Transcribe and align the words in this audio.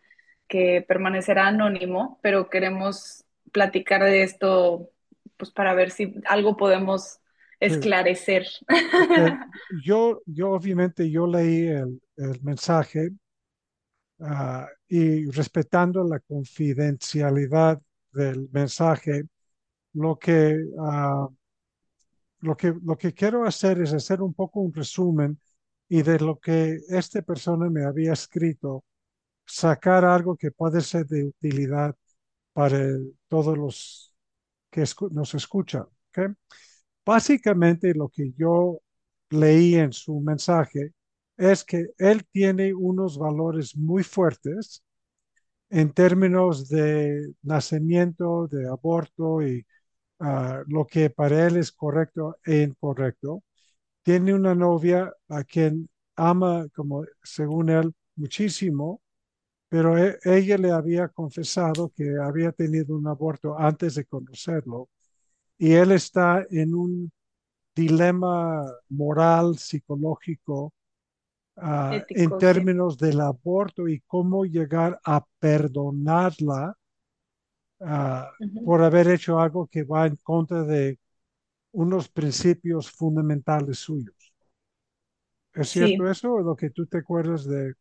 que 0.47 0.85
permanecerá 0.87 1.47
anónimo, 1.47 2.19
pero 2.23 2.49
queremos 2.49 3.25
platicar 3.51 4.03
de 4.03 4.23
esto, 4.23 4.91
pues 5.35 5.51
para 5.51 5.73
ver 5.73 5.91
si 5.91 6.15
algo 6.27 6.55
podemos 6.57 7.19
Sí. 7.59 7.73
esclarecer. 7.73 8.47
Eh, 9.15 9.37
yo, 9.83 10.21
yo 10.25 10.51
obviamente 10.51 11.09
yo 11.11 11.27
leí 11.27 11.67
el, 11.67 12.01
el 12.15 12.41
mensaje 12.41 13.09
ah, 14.19 14.67
y 14.87 15.29
respetando 15.31 16.03
la 16.03 16.19
confidencialidad 16.19 17.81
del 18.11 18.49
mensaje, 18.51 19.23
lo 19.97 20.17
que, 20.19 20.55
ah, 20.79 21.27
lo 22.39 22.55
que, 22.55 22.73
lo 22.83 22.97
que 22.97 23.13
quiero 23.13 23.45
hacer 23.45 23.81
es 23.81 23.93
hacer 23.93 24.21
un 24.21 24.33
poco 24.33 24.59
un 24.61 24.73
resumen 24.73 25.39
y 25.89 26.01
de 26.03 26.19
lo 26.19 26.39
que 26.39 26.79
esta 26.89 27.21
persona 27.21 27.69
me 27.69 27.85
había 27.85 28.13
escrito 28.13 28.83
sacar 29.45 30.05
algo 30.05 30.37
que 30.37 30.51
puede 30.51 30.81
ser 30.81 31.07
de 31.07 31.25
utilidad 31.25 31.95
para 32.53 32.79
todos 33.29 33.57
los 33.57 34.15
que 34.71 34.83
nos 35.11 35.33
escuchan. 35.35 35.85
Básicamente 37.05 37.93
lo 37.93 38.09
que 38.09 38.33
yo 38.37 38.81
leí 39.29 39.75
en 39.75 39.93
su 39.93 40.19
mensaje 40.19 40.93
es 41.37 41.63
que 41.63 41.87
él 41.97 42.25
tiene 42.31 42.73
unos 42.73 43.17
valores 43.17 43.75
muy 43.77 44.03
fuertes 44.03 44.83
en 45.69 45.91
términos 45.93 46.69
de 46.69 47.33
nacimiento, 47.43 48.47
de 48.47 48.67
aborto 48.67 49.41
y 49.41 49.65
ah, 50.19 50.63
lo 50.67 50.85
que 50.87 51.09
para 51.09 51.47
él 51.47 51.57
es 51.57 51.71
correcto 51.71 52.37
e 52.45 52.61
incorrecto. 52.63 53.43
Tiene 54.03 54.33
una 54.33 54.55
novia 54.55 55.13
a 55.29 55.43
quien 55.45 55.89
ama, 56.15 56.67
como 56.75 57.05
según 57.23 57.69
él, 57.69 57.93
muchísimo 58.15 59.01
pero 59.69 59.97
e- 59.97 60.17
ella 60.23 60.57
le 60.57 60.71
había 60.71 61.07
confesado 61.09 61.91
que 61.95 62.17
había 62.21 62.51
tenido 62.51 62.95
un 62.97 63.07
aborto 63.07 63.57
antes 63.59 63.95
de 63.95 64.05
conocerlo 64.05 64.89
y 65.57 65.73
él 65.73 65.91
está 65.93 66.45
en 66.51 66.75
un 66.75 67.11
dilema 67.75 68.65
moral, 68.89 69.57
psicológico, 69.57 70.73
ah, 71.57 72.05
en 72.13 72.33
sí. 72.33 72.37
términos 72.37 72.97
del 72.97 73.21
aborto 73.21 73.87
y 73.87 74.01
cómo 74.07 74.45
llegar 74.45 74.99
a 75.05 75.25
perdonarla 75.39 76.75
ah, 77.81 78.31
por 78.63 78.81
haber 78.83 79.07
hecho 79.09 79.39
algo 79.39 79.67
que 79.67 79.83
va 79.83 80.07
en 80.07 80.15
contra 80.17 80.63
de 80.63 80.99
unos 81.73 82.09
principios 82.09 82.91
fundamentales 82.91 83.79
suyos. 83.79 84.33
¿Es 85.53 85.67
cierto 85.69 86.07
Sí, 86.07 86.09
eso 86.09 86.39
lo 86.39 86.55
que 86.55 86.69
tú 86.69 86.85
te 86.85 86.99
acuerdas 86.99 87.43
de? 87.45 87.73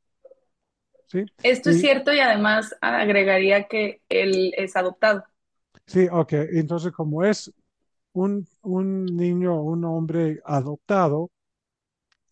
Sí, 1.06 1.31
esto 1.43 1.71
es 1.71 1.79
cierto 1.79 2.12
y 2.12 2.21
además 2.21 2.75
agregaría 2.81 3.69
que 3.69 4.03
él 4.09 4.53
es 4.56 4.77
adoptado. 4.77 5.25
sí, 5.87 6.09
ok. 6.11 6.33
Entonces, 6.53 6.93
como 6.93 7.25
es 7.25 7.53
un, 8.15 8.47
un 8.62 9.06
niño, 9.06 9.62
un 9.62 9.85
hombre 9.85 10.41
adoptado, 10.45 11.31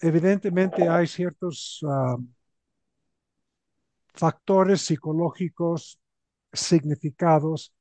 evidentemente 0.00 0.88
hay 0.88 1.06
ciertos 1.06 1.80
ah, 1.88 2.16
factores 4.14 4.80
psicológicos 4.82 6.00
significados 6.54 7.74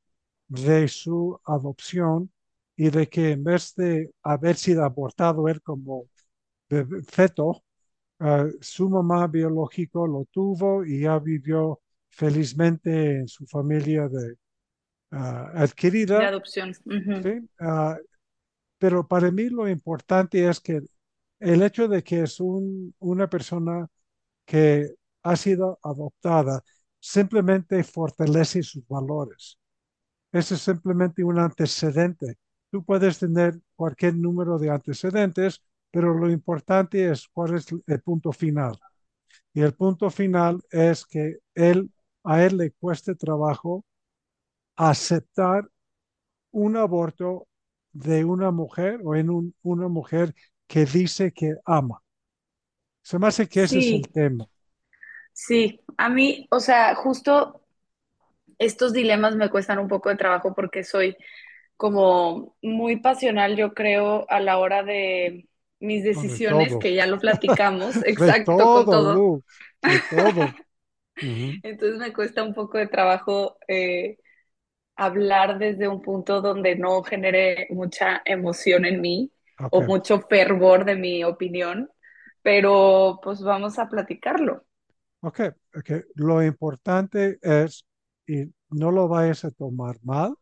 de 0.50 0.88
su 0.90 1.40
adopción 1.46 2.32
y 2.78 2.90
de 2.92 3.08
que 3.10 3.32
en 3.32 3.44
vez 3.46 3.76
de 3.76 4.12
haber 4.24 4.58
sido 4.58 4.84
abortado 4.86 5.48
él 5.50 5.62
como 5.64 6.08
feto, 7.08 7.64
ah, 8.20 8.48
su 8.62 8.90
mamá 8.90 9.28
biológico 9.28 10.08
lo 10.08 10.26
tuvo 10.32 10.86
y 10.86 11.02
ya 11.02 11.20
vivió 11.20 11.82
felizmente 12.10 13.18
en 13.20 13.28
su 13.28 13.46
familia 13.48 14.08
de, 14.10 14.38
De 16.16 16.24
adquirida, 16.24 16.26
adopción. 16.26 16.72
Ujú. 16.86 17.18
¿sí? 17.24 17.50
Ah, 17.60 17.98
pero 18.80 19.08
para 19.08 19.32
mí 19.32 19.50
lo 19.50 19.70
importante 19.70 20.48
es 20.50 20.60
que 20.62 20.82
el 21.40 21.64
hecho 21.64 21.88
de 21.88 22.04
que 22.04 22.24
es 22.24 22.40
un, 22.40 22.96
una 23.00 23.30
persona 23.30 23.88
que 24.46 24.96
ha 25.24 25.36
sido 25.38 25.80
adoptada 25.84 26.64
simplemente 27.04 27.84
fortalece 27.84 28.64
sus 28.64 28.88
valores. 28.88 29.60
Ese 30.32 30.56
es 30.56 30.62
simplemente 30.62 31.24
un 31.24 31.40
antecedente. 31.40 32.38
Tú 32.72 32.84
puedes 32.84 33.20
tener 33.20 33.60
cualquier 33.76 34.16
número 34.16 34.60
de 34.60 34.70
antecedentes, 34.72 35.62
pero 35.92 36.14
lo 36.14 36.30
importante 36.32 37.10
es 37.12 37.28
cuál 37.30 37.56
es 37.56 37.68
el 37.88 38.02
punto 38.02 38.32
final. 38.34 38.78
Y 39.54 39.62
el 39.62 39.74
punto 39.74 40.10
final 40.12 40.62
es 40.72 41.06
que 41.06 41.40
él, 41.56 41.92
a 42.24 42.44
él 42.44 42.58
le 42.58 42.72
cueste 42.74 43.16
trabajo 43.16 43.86
aceptar 44.76 45.70
un 46.52 46.78
aborto 46.78 47.48
de 47.94 48.26
una 48.26 48.52
mujer 48.52 49.02
o 49.04 49.16
en 49.16 49.30
un- 49.32 49.56
una 49.64 49.88
mujer 49.90 50.36
que 50.68 50.86
dice 50.86 51.32
que 51.34 51.56
ama. 51.66 52.02
Se 53.02 53.18
me 53.20 53.28
hace 53.28 53.48
que 53.48 53.64
ese 53.64 53.80
es 53.80 53.94
el 53.94 54.10
tema. 54.10 54.46
Sí. 55.34 55.82
A 55.98 56.10
mí, 56.10 56.48
o 56.52 56.60
sea, 56.60 56.96
justo 56.96 57.62
estos 58.60 58.94
dilemas 58.94 59.36
me 59.36 59.50
cuestan 59.50 59.80
un 59.80 59.88
poco 59.88 60.10
de 60.10 60.18
trabajo 60.18 60.54
porque 60.56 60.84
soy 60.84 61.18
como 61.78 62.58
muy 62.62 62.98
pasional, 63.02 63.56
yo 63.58 63.74
creo, 63.74 64.26
a 64.30 64.40
la 64.40 64.58
hora 64.60 64.84
de 64.84 65.50
mis 65.80 66.04
de 66.14 66.40
decisiones, 66.40 66.40
todo. 66.40 66.78
que 66.78 66.96
ya 66.96 67.08
lo 67.08 67.20
platicamos, 67.20 67.98
De 68.18 68.34
exacto, 68.38 68.72
con 68.72 68.90
todo, 68.90 68.90
todo. 68.90 69.14
Lu. 69.14 69.44
De 69.84 70.00
todo. 70.00 70.56
Ujú. 71.22 71.62
Entonces 71.62 71.98
me 72.00 72.14
cuesta 72.14 72.44
un 72.44 72.54
poco 72.54 72.78
de 72.78 72.88
trabajo 72.88 73.58
eh, 73.68 74.18
hablar 74.96 75.60
desde 75.60 75.88
un 75.88 76.02
punto 76.02 76.42
donde 76.42 76.76
no 76.78 77.04
genere 77.04 77.68
mucha 77.72 78.22
emoción 78.26 78.86
en 78.86 79.02
mí 79.02 79.32
o 79.70 79.84
mucho 79.84 80.22
fervor 80.22 80.86
de 80.86 80.96
mi 80.96 81.24
opinión, 81.24 81.92
pero 82.44 83.20
pues 83.24 83.42
vamos 83.44 83.80
a 83.80 83.90
platicarlo. 83.90 84.66
Ok. 85.24 85.40
Ok. 85.76 85.90
Lo 86.16 86.44
importante 86.44 87.40
es, 87.42 87.86
y 88.28 88.54
no 88.70 88.92
lo 88.92 89.08
vayas 89.08 89.46
a 89.46 89.52
tomar 89.52 89.98
mal, 90.04 90.36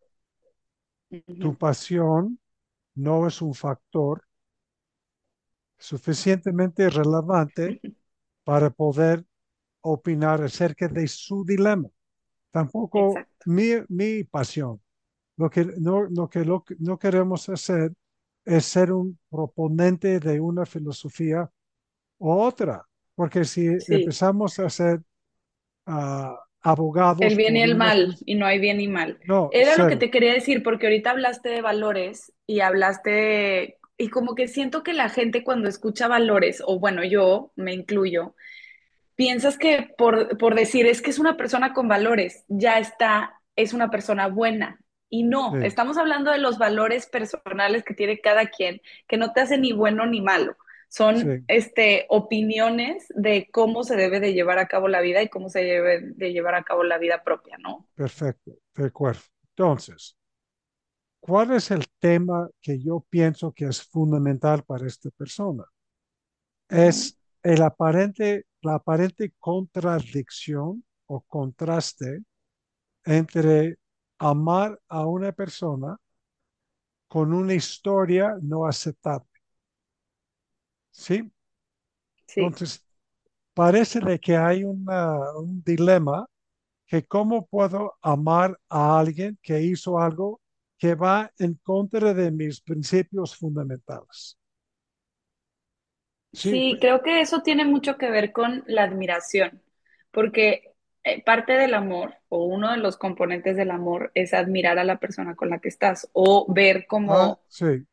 tu 1.39 1.57
pasión 1.57 2.39
no 2.95 3.27
es 3.27 3.41
un 3.41 3.53
factor 3.53 4.23
suficientemente 5.77 6.89
relevante 6.89 7.81
para 8.43 8.69
poder 8.69 9.25
opinar 9.81 10.43
acerca 10.43 10.87
de 10.87 11.07
su 11.07 11.43
dilema. 11.45 11.89
Tampoco 12.51 13.15
mi, 13.45 13.71
mi 13.89 14.23
pasión. 14.23 14.81
Lo 15.37 15.49
que, 15.49 15.65
no, 15.79 16.03
lo 16.09 16.29
que 16.29 16.45
lo, 16.45 16.63
no 16.79 16.99
queremos 16.99 17.49
hacer 17.49 17.93
es 18.45 18.65
ser 18.65 18.91
un 18.91 19.19
proponente 19.29 20.19
de 20.19 20.39
una 20.39 20.65
filosofía 20.65 21.49
u 22.19 22.31
otra, 22.31 22.87
porque 23.21 23.45
si 23.45 23.79
Sí. 23.79 23.93
empezamos 23.95 24.57
a 24.57 24.67
ser 24.69 25.01
ah, 25.85 26.35
abogados 26.61 27.21
El 27.21 27.35
bien 27.35 27.55
y 27.55 27.61
el 27.61 27.75
mal, 27.75 28.17
y 28.25 28.35
no 28.35 28.45
hay 28.47 28.59
bien 28.59 28.81
y 28.81 28.87
mal. 28.87 29.19
No, 29.27 29.49
Era 29.51 29.75
lo 29.77 29.87
que 29.87 29.95
te 29.95 30.09
quería 30.09 30.33
decir, 30.33 30.63
porque 30.63 30.87
ahorita 30.87 31.11
hablaste 31.11 31.49
de 31.49 31.61
valores 31.61 32.33
y 32.47 32.61
hablaste 32.61 33.09
de... 33.11 33.77
Y 33.97 34.09
como 34.09 34.33
que 34.33 34.47
siento 34.47 34.81
que 34.81 34.93
la 34.93 35.09
gente 35.09 35.43
cuando 35.43 35.69
escucha 35.69 36.07
valores, 36.07 36.63
o 36.65 36.79
bueno, 36.79 37.03
yo 37.03 37.51
me 37.55 37.73
incluyo, 37.73 38.35
piensas 39.15 39.57
que 39.57 39.93
por, 39.97 40.37
por 40.37 40.55
decir 40.55 40.87
es 40.87 41.01
que 41.01 41.11
es 41.11 41.19
una 41.19 41.37
persona 41.37 41.73
con 41.73 41.87
valores, 41.87 42.45
ya 42.47 42.79
está, 42.79 43.35
es 43.55 43.73
una 43.73 43.91
persona 43.91 44.27
buena. 44.27 44.79
Y 45.09 45.23
no, 45.23 45.51
Sí, 45.51 45.65
estamos 45.65 45.97
hablando 45.97 46.31
de 46.31 46.39
los 46.39 46.57
valores 46.57 47.05
personales 47.07 47.83
que 47.83 47.93
tiene 47.93 48.19
cada 48.21 48.47
quien, 48.47 48.81
que 49.07 49.17
no 49.17 49.33
te 49.33 49.41
hacen 49.41 49.61
ni 49.61 49.73
bueno 49.73 50.07
ni 50.07 50.21
malo. 50.21 50.55
Son 50.91 51.17
sí, 51.17 51.27
este, 51.47 52.05
opiniones 52.09 53.05
de 53.15 53.49
cómo 53.49 53.85
se 53.85 53.95
debe 53.95 54.19
de 54.19 54.33
llevar 54.33 54.59
a 54.59 54.67
cabo 54.67 54.89
la 54.89 54.99
vida 54.99 55.23
y 55.23 55.29
cómo 55.29 55.47
se 55.47 55.63
debe 55.63 56.01
de 56.01 56.33
llevar 56.33 56.53
a 56.53 56.63
cabo 56.63 56.83
la 56.83 56.97
vida 56.97 57.23
propia, 57.23 57.57
¿no? 57.59 57.87
perfecto, 57.95 58.51
de 58.75 58.87
acuerdo. 58.87 59.21
Entonces, 59.55 60.17
¿cuál 61.21 61.53
es 61.53 61.71
el 61.71 61.85
tema 61.97 62.49
que 62.61 62.77
yo 62.77 63.05
pienso 63.09 63.53
que 63.53 63.65
es 63.65 63.81
fundamental 63.81 64.63
para 64.65 64.85
esta 64.85 65.09
persona? 65.11 65.63
Es 66.67 67.17
el 67.41 67.61
aparente, 67.61 68.45
la 68.61 68.75
aparente 68.75 69.33
contradicción 69.39 70.83
o 71.05 71.21
contraste 71.21 72.19
entre 73.05 73.77
amar 74.17 74.77
a 74.89 75.05
una 75.05 75.31
persona 75.31 75.97
con 77.07 77.33
una 77.33 77.53
historia 77.53 78.35
no 78.41 78.65
aceptable. 78.65 79.30
¿Sí? 80.91 81.31
Sí. 82.27 82.55
Entonces, 82.55 82.85
parece 83.55 84.01
de 84.01 84.19
que 84.19 84.37
hay 84.37 84.63
una- 84.65 85.33
un 85.37 85.63
dilema 85.63 86.27
que 86.87 87.05
cómo 87.05 87.47
puedo 87.47 87.95
amar 88.01 88.59
a 88.69 88.99
alguien 88.99 89.39
que 89.43 89.61
hizo 89.63 89.99
algo 89.99 90.41
que 90.79 90.95
va 90.95 91.31
en 91.39 91.55
contra 91.63 92.13
de 92.15 92.31
mis 92.31 92.61
principios 92.61 93.35
fundamentales. 93.37 94.37
Sí, 96.33 96.65
Sí, 96.65 96.77
creo 96.81 97.01
que 97.03 97.21
eso 97.21 97.41
tiene 97.43 97.65
mucho 97.65 97.97
que 97.97 98.09
ver 98.09 98.31
con 98.31 98.63
la 98.67 98.83
admiración, 98.83 99.61
porque 100.11 100.73
eh, 101.03 101.23
parte 101.23 101.53
del 101.53 101.73
amor 101.73 102.15
o 102.29 102.45
uno 102.45 102.71
de 102.71 102.77
los 102.77 102.97
componentes 102.97 103.55
del 103.57 103.71
amor 103.71 104.11
es 104.15 104.33
admirar 104.33 104.79
a 104.79 104.83
la 104.83 104.99
persona 104.99 105.35
con 105.35 105.49
la 105.49 105.59
que 105.59 105.69
estás 105.69 106.09
o 106.13 106.45
ver 106.53 106.85
ah, 107.05 107.27
como 107.27 107.41
sí, 107.47 107.85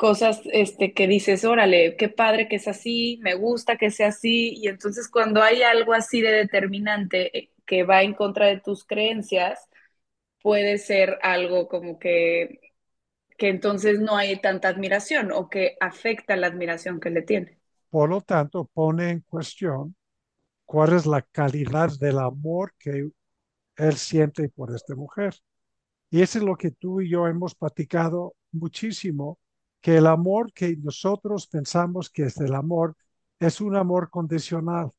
cosas 0.00 0.40
este, 0.46 0.94
que 0.94 1.06
dices, 1.06 1.44
órale, 1.44 1.94
qué 1.98 2.08
padre 2.08 2.48
que 2.48 2.56
es 2.56 2.66
así, 2.66 3.18
me 3.22 3.34
gusta 3.34 3.76
que 3.76 3.90
sea 3.90 4.08
así, 4.08 4.54
y 4.56 4.68
entonces 4.68 5.10
cuando 5.10 5.42
hay 5.42 5.60
algo 5.60 5.92
así 5.92 6.22
de 6.22 6.32
determinante 6.32 7.36
eh, 7.38 7.50
que 7.66 7.82
va 7.82 8.02
en 8.02 8.14
contra 8.14 8.46
de 8.46 8.58
tus 8.58 8.86
creencias, 8.86 9.68
puede 10.42 10.78
ser 10.78 11.18
algo 11.20 11.68
como 11.68 11.98
que, 11.98 12.72
que 13.36 13.50
entonces 13.50 14.00
no 14.00 14.16
hay 14.16 14.40
tanta 14.40 14.68
admiración 14.68 15.32
o 15.32 15.50
que 15.50 15.76
afecta 15.80 16.34
la 16.34 16.46
admiración 16.46 16.98
que 16.98 17.10
le 17.10 17.20
tiene. 17.20 17.58
por 17.90 18.08
lo 18.08 18.22
tanto, 18.22 18.70
pone 18.72 19.10
en 19.10 19.20
cuestión 19.20 19.94
cuál 20.64 20.94
es 20.94 21.04
la 21.04 21.20
calidad 21.20 21.90
del 22.00 22.20
amor 22.20 22.72
que 22.78 23.10
él 23.76 23.94
siente 23.96 24.48
por 24.48 24.74
esta 24.74 24.94
mujer. 24.94 25.34
Y 26.10 26.22
eso 26.22 26.38
es 26.38 26.44
lo 26.44 26.56
que 26.56 26.70
tú 26.70 27.02
y 27.02 27.10
yo 27.10 27.26
hemos 27.26 27.54
platicado 27.54 28.34
muchísimo, 28.50 29.38
que 29.80 29.96
el 29.96 30.06
amor 30.06 30.52
que 30.52 30.76
nosotros 30.76 31.46
pensamos 31.46 32.10
que 32.10 32.24
es 32.24 32.40
el 32.40 32.54
amor 32.54 32.96
es 33.38 33.60
un 33.60 33.76
amor 33.76 34.10
condicional. 34.10 34.92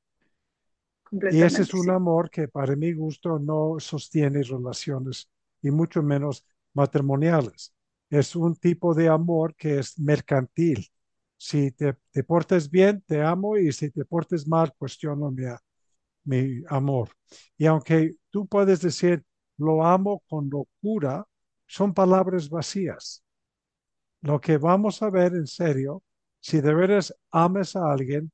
Y 1.28 1.42
ese 1.42 1.62
es 1.64 1.74
un 1.74 1.90
amor 1.90 2.30
que 2.30 2.48
para 2.48 2.76
mi 2.76 2.94
gusto 2.94 3.40
no 3.40 3.80
sostiene 3.80 4.44
relaciones 4.44 5.30
y 5.62 5.72
mucho 5.72 6.04
menos 6.04 6.46
matrimoniales. 6.74 7.74
Es 8.10 8.36
un 8.36 8.56
tipo 8.56 8.94
de 8.94 9.08
amor 9.10 9.56
que 9.56 9.80
es 9.80 9.98
mercantil. 10.00 10.86
Si 11.38 11.72
te, 11.72 11.96
te 12.12 12.24
portes 12.24 12.70
bien, 12.70 13.02
te 13.08 13.22
amo 13.24 13.58
y 13.58 13.72
si 13.72 13.90
te 13.92 14.04
portes 14.06 14.48
mal, 14.48 14.74
cuestiono 14.78 15.32
mi, 15.32 15.44
mi 16.26 16.64
amor. 16.70 17.10
Y 17.58 17.68
aunque 17.68 18.16
tú 18.32 18.48
puedes 18.48 18.82
decir, 18.82 19.24
lo 19.58 19.86
amo 19.86 20.24
con 20.30 20.50
locura, 20.50 21.26
son 21.68 21.94
palabras 21.94 22.50
vacías. 22.50 23.24
Lo 24.22 24.40
que 24.40 24.58
vamos 24.58 25.02
a 25.02 25.10
ver 25.10 25.34
en 25.34 25.48
serio, 25.48 26.04
si 26.40 26.62
de 26.62 26.74
veras 26.74 27.14
amas 27.32 27.76
a 27.76 27.92
alguien, 27.92 28.32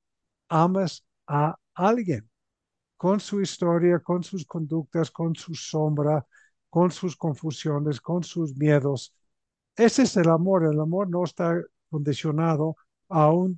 amas 0.50 1.06
a 1.28 1.58
alguien 1.74 2.30
con 2.98 3.20
su 3.20 3.42
historia, 3.42 4.00
con 4.00 4.24
sus 4.24 4.46
conductas, 4.46 5.12
con 5.12 5.36
su 5.36 5.54
sombra, 5.56 6.26
con 6.70 6.92
sus 6.92 7.16
confusiones, 7.16 8.02
con 8.02 8.24
sus 8.24 8.56
miedos. 8.58 9.14
Ese 9.76 10.04
es 10.04 10.18
el 10.18 10.30
amor. 10.30 10.66
El 10.66 10.80
amor 10.80 11.10
no 11.10 11.24
está 11.24 11.62
condicionado 11.90 12.76
a, 13.10 13.32
un, 13.32 13.58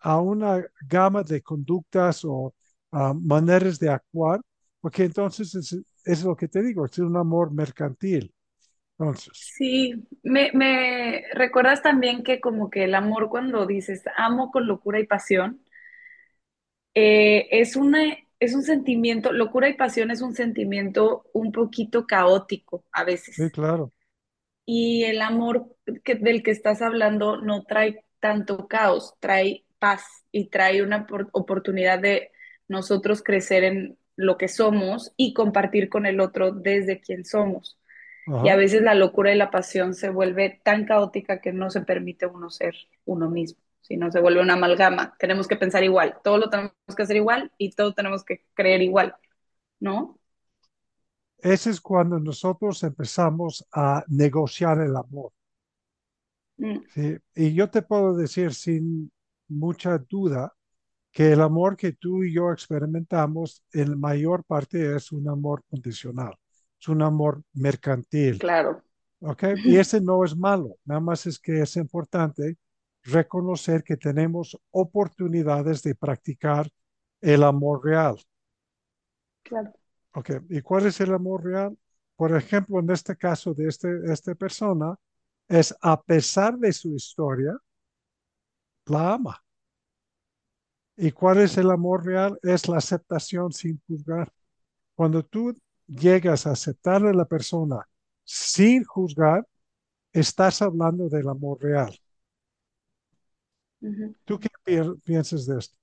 a 0.00 0.20
una 0.20 0.64
gama 0.88 1.22
de 1.22 1.42
conductas 1.42 2.24
o 2.24 2.54
uh, 2.92 3.14
maneras 3.14 3.78
de 3.78 3.88
actuar, 3.90 4.40
porque 4.80 5.04
entonces 5.04 5.54
es, 5.54 5.76
es, 6.04 6.24
lo 6.24 6.36
que 6.36 6.48
te 6.48 6.62
digo, 6.62 6.84
es 6.86 6.98
un 6.98 7.16
amor 7.16 7.52
mercantil. 7.52 8.33
Entonces, 8.98 9.54
Sí, 9.56 9.94
me, 10.22 10.50
me 10.54 11.24
recuerdas 11.34 11.82
también 11.82 12.22
que 12.24 12.40
como 12.40 12.70
que 12.70 12.84
el 12.84 12.94
amor 12.94 13.28
cuando 13.28 13.66
dices 13.66 14.02
amo 14.16 14.50
con 14.50 14.66
locura 14.66 14.98
y 15.00 15.06
pasión, 15.06 15.60
eh, 16.94 17.48
es 17.50 17.76
una, 17.76 18.02
es 18.40 18.54
un 18.54 18.62
sentimiento, 18.62 19.32
locura 19.32 19.68
y 19.68 19.74
pasión 19.74 20.10
es 20.10 20.22
un 20.22 20.34
sentimiento 20.34 21.24
un 21.32 21.52
poquito 21.52 22.06
caótico 22.06 22.84
a 22.92 23.04
sí, 23.26 23.50
veces. 23.50 23.50
claro. 23.50 23.92
Y 24.66 25.04
el 25.04 25.20
amor 25.20 25.76
que, 26.04 26.14
del 26.14 26.42
que 26.42 26.50
estás 26.50 26.80
hablando 26.82 27.36
no 27.40 27.64
trae 27.64 28.04
tanto 28.20 28.66
caos, 28.68 29.14
trae 29.20 29.64
paz 29.78 30.02
y 30.32 30.48
trae 30.48 30.82
una 30.82 31.06
por- 31.06 31.28
oportunidad 31.32 31.98
de 31.98 32.30
nosotros 32.68 33.22
crecer 33.22 33.64
en 33.64 33.98
lo 34.16 34.38
que 34.38 34.48
somos 34.48 35.12
y 35.16 35.34
compartir 35.34 35.88
con 35.90 36.06
el 36.06 36.20
otro 36.20 36.52
desde 36.52 37.00
quien 37.00 37.24
somos. 37.26 37.78
Y 38.26 38.48
a 38.48 38.56
veces 38.56 38.82
la 38.82 38.94
locura 38.94 39.34
y 39.34 39.36
la 39.36 39.50
pasión 39.50 39.94
se 39.94 40.08
vuelve 40.08 40.60
tan 40.62 40.86
caótica 40.86 41.40
que 41.40 41.52
no 41.52 41.70
se 41.70 41.82
permite 41.82 42.26
uno 42.26 42.48
ser 42.48 42.74
uno 43.04 43.28
mismo, 43.28 43.60
sino 43.82 44.10
se 44.10 44.20
vuelve 44.20 44.40
una 44.40 44.54
amalgama. 44.54 45.14
Tenemos 45.18 45.46
que 45.46 45.56
pensar 45.56 45.84
igual, 45.84 46.18
todo 46.24 46.38
lo 46.38 46.48
tenemos 46.48 46.72
que 46.96 47.02
hacer 47.02 47.16
igual 47.16 47.52
y 47.58 47.72
todo 47.72 47.92
tenemos 47.92 48.24
que 48.24 48.46
creer 48.54 48.80
igual, 48.80 49.14
¿no? 49.78 50.18
Ese 51.38 51.68
es 51.68 51.80
cuando 51.80 52.18
nosotros 52.18 52.82
empezamos 52.82 53.66
a 53.70 54.02
negociar 54.08 54.80
el 54.80 54.96
amor. 54.96 55.32
Mm, 56.56 56.78
¿sí? 56.94 57.18
Y 57.34 57.52
yo 57.52 57.68
te 57.68 57.82
puedo 57.82 58.16
decir 58.16 58.54
sin 58.54 59.12
mucha 59.48 59.98
duda 59.98 60.54
que 61.12 61.32
el 61.32 61.40
amor 61.42 61.76
que 61.76 61.92
tú 61.92 62.24
y 62.24 62.34
yo 62.34 62.50
experimentamos 62.50 63.62
en 63.72 63.98
mayor 64.00 64.44
parte 64.44 64.96
es 64.96 65.12
un 65.12 65.28
amor 65.28 65.62
condicional, 65.70 66.34
es 66.84 66.88
un 66.88 67.00
amor 67.02 67.42
mercantil, 67.54 68.38
claro. 68.38 68.82
¿ok? 69.20 69.44
Y 69.64 69.78
ese 69.78 70.02
no 70.02 70.22
es 70.22 70.36
malo, 70.36 70.76
nada 70.84 71.00
más 71.00 71.26
es 71.26 71.38
que 71.38 71.62
es 71.62 71.76
importante 71.76 72.58
reconocer 73.02 73.82
que 73.82 73.96
tenemos 73.96 74.58
oportunidades 74.70 75.82
de 75.82 75.94
practicar 75.94 76.68
el 77.22 77.42
amor 77.42 77.84
real, 77.84 78.18
Claro. 79.42 79.72
¿ok? 80.14 80.30
¿Y 80.50 80.60
cuál 80.60 80.86
es 80.86 81.00
el 81.00 81.12
amor 81.14 81.44
real? 81.44 81.76
Por 82.16 82.36
ejemplo, 82.36 82.78
en 82.80 82.90
este 82.90 83.16
caso 83.16 83.54
de 83.54 83.68
este, 83.68 83.88
esta 84.12 84.34
persona, 84.34 84.94
es 85.48 85.74
a 85.80 86.00
pesar 86.02 86.58
de 86.58 86.72
su 86.72 86.94
historia, 86.94 87.56
la 88.86 89.14
ama. 89.14 89.42
¿Y 90.96 91.10
cuál 91.12 91.40
es 91.40 91.56
el 91.58 91.70
amor 91.70 92.06
real? 92.06 92.38
Es 92.42 92.68
la 92.68 92.76
aceptación 92.76 93.52
sin 93.52 93.80
juzgar. 93.86 94.32
Cuando 94.94 95.24
tú 95.24 95.58
llegas 95.86 96.46
a 96.46 96.52
aceptarle 96.52 97.10
a 97.10 97.14
la 97.14 97.26
persona 97.26 97.88
sin 98.24 98.84
juzgar, 98.84 99.46
estás 100.12 100.62
hablando 100.62 101.08
del 101.08 101.28
amor 101.28 101.62
real. 101.62 101.94
¿Tú 104.24 104.38
qué 104.38 104.48
pi- 104.64 105.00
piensas 105.04 105.46
de 105.46 105.58
esto? 105.58 105.76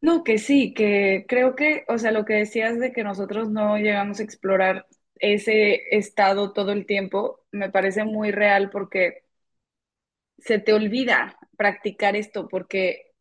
No, 0.00 0.22
que 0.22 0.36
sí, 0.38 0.74
que 0.74 1.24
creo 1.28 1.54
que, 1.56 1.84
o 1.88 1.96
sea, 1.98 2.12
lo 2.12 2.24
que 2.26 2.34
decías 2.34 2.78
de 2.78 2.92
que 2.92 3.02
nosotros 3.04 3.50
no 3.50 3.78
llegamos 3.78 4.20
a 4.20 4.22
explorar 4.22 4.86
ese 5.18 5.96
estado 5.96 6.52
todo 6.52 6.72
el 6.72 6.84
tiempo, 6.86 7.40
me 7.52 7.70
parece 7.70 8.04
muy 8.04 8.30
real 8.30 8.70
porque 8.70 9.24
se 10.38 10.58
te 10.58 10.72
olvida 10.72 11.36
practicar 11.56 12.16
esto 12.16 12.48
porque 12.48 13.12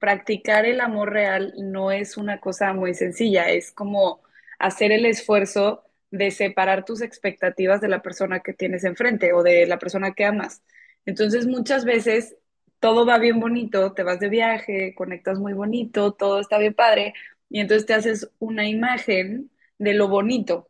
practicar 0.00 0.66
el 0.66 0.80
amor 0.80 1.12
real 1.12 1.54
no 1.58 1.90
es 1.92 2.16
una 2.16 2.40
cosa 2.40 2.72
muy 2.74 2.94
sencilla, 2.94 3.50
es 3.50 3.72
como 3.72 4.22
hacer 4.62 4.92
el 4.92 5.06
esfuerzo 5.06 5.84
de 6.10 6.30
separar 6.30 6.84
tus 6.84 7.02
expectativas 7.02 7.80
de 7.80 7.88
la 7.88 8.02
persona 8.02 8.40
que 8.40 8.52
tienes 8.54 8.84
enfrente 8.84 9.32
o 9.32 9.42
de 9.42 9.66
la 9.66 9.78
persona 9.78 10.12
que 10.14 10.24
amas. 10.24 10.62
Entonces 11.06 11.46
muchas 11.46 11.84
veces 11.84 12.36
todo 12.80 13.06
va 13.06 13.18
bien 13.18 13.40
bonito, 13.40 13.92
te 13.94 14.02
vas 14.02 14.20
de 14.20 14.28
viaje, 14.28 14.94
conectas 14.94 15.38
muy 15.38 15.52
bonito, 15.54 16.12
todo 16.14 16.40
está 16.40 16.58
bien 16.58 16.74
padre, 16.74 17.14
y 17.48 17.60
entonces 17.60 17.86
te 17.86 17.94
haces 17.94 18.30
una 18.40 18.68
imagen 18.68 19.50
de 19.78 19.94
lo 19.94 20.08
bonito. 20.08 20.68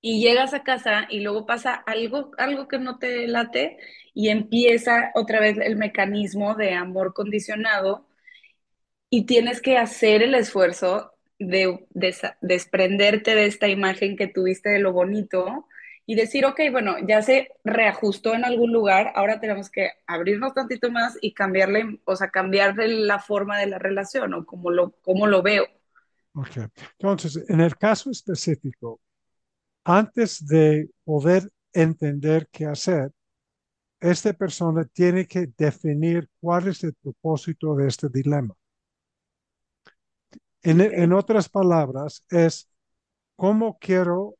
Y 0.00 0.20
llegas 0.20 0.54
a 0.54 0.62
casa 0.62 1.06
y 1.10 1.20
luego 1.20 1.46
pasa 1.46 1.74
algo, 1.74 2.30
algo 2.38 2.68
que 2.68 2.78
no 2.78 2.98
te 2.98 3.26
late 3.26 3.78
y 4.14 4.28
empieza 4.28 5.10
otra 5.14 5.40
vez 5.40 5.58
el 5.58 5.76
mecanismo 5.76 6.54
de 6.54 6.74
amor 6.74 7.12
condicionado 7.14 8.06
y 9.10 9.26
tienes 9.26 9.60
que 9.62 9.78
hacer 9.78 10.22
el 10.22 10.34
esfuerzo 10.34 11.15
de, 11.38 11.86
desprenderte 12.40 13.34
de 13.34 13.46
esta 13.46 13.68
imagen 13.68 14.16
que 14.16 14.26
tuviste 14.26 14.70
de 14.70 14.78
lo 14.78 14.92
bonito 14.92 15.66
y 16.06 16.14
decir, 16.14 16.46
ok, 16.46 16.60
bueno, 16.70 16.96
ya 17.06 17.20
se 17.20 17.48
reajustó 17.64 18.34
en 18.34 18.44
algún 18.44 18.72
lugar, 18.72 19.12
ahora 19.16 19.40
tenemos 19.40 19.70
que 19.70 19.90
abrirnos 20.06 20.54
tantito 20.54 20.90
más 20.90 21.18
y 21.20 21.34
cambiarle, 21.34 22.00
o 22.04 22.14
sea, 22.14 22.30
cambiarle 22.30 22.88
la 22.88 23.18
forma 23.18 23.58
de 23.58 23.66
la 23.66 23.78
relación 23.78 24.32
o 24.34 24.46
como 24.46 24.70
lo, 24.70 24.92
como 25.02 25.26
lo 25.26 25.42
veo. 25.42 25.66
Ok, 26.34 26.70
entonces, 26.98 27.44
en 27.48 27.60
el 27.60 27.76
caso 27.76 28.10
específico, 28.10 29.00
antes 29.84 30.46
de 30.46 30.90
poder 31.04 31.50
entender 31.72 32.48
qué 32.52 32.66
hacer, 32.66 33.10
esta 34.00 34.32
persona 34.32 34.84
tiene 34.84 35.26
que 35.26 35.48
definir 35.56 36.28
cuál 36.40 36.68
es 36.68 36.84
el 36.84 36.94
propósito 36.94 37.74
de 37.74 37.88
este 37.88 38.08
dilema. 38.08 38.54
En, 40.62 40.80
en 40.80 41.12
otras 41.12 41.48
palabras, 41.48 42.24
es 42.30 42.68
cómo 43.36 43.78
quiero 43.80 44.36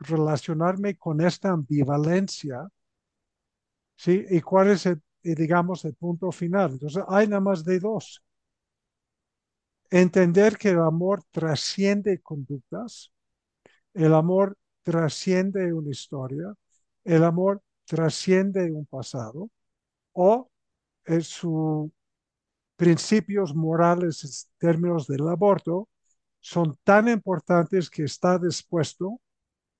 relacionarme 0.00 0.96
con 0.96 1.20
esta 1.22 1.50
ambivalencia, 1.50 2.68
¿sí? 3.96 4.24
¿Y 4.30 4.40
cuál 4.40 4.70
es, 4.70 4.86
el, 4.86 5.00
digamos, 5.22 5.84
el 5.84 5.94
punto 5.94 6.30
final? 6.32 6.72
Entonces, 6.72 7.02
hay 7.08 7.26
nada 7.28 7.40
más 7.40 7.64
de 7.64 7.78
dos. 7.80 8.22
Entender 9.90 10.56
que 10.56 10.70
el 10.70 10.80
amor 10.80 11.22
trasciende 11.30 12.20
conductas, 12.20 13.12
el 13.94 14.14
amor 14.14 14.56
trasciende 14.82 15.72
una 15.72 15.90
historia, 15.90 16.54
el 17.04 17.24
amor 17.24 17.62
trasciende 17.86 18.72
un 18.72 18.86
pasado, 18.86 19.50
o 20.14 20.50
sus 21.22 21.90
principios 22.82 23.54
morales 23.54 24.24
en 24.24 24.58
términos 24.58 25.06
del 25.06 25.28
aborto 25.28 25.88
son 26.40 26.76
tan 26.82 27.06
importantes 27.06 27.88
que 27.88 28.02
está 28.02 28.40
dispuesto 28.40 29.20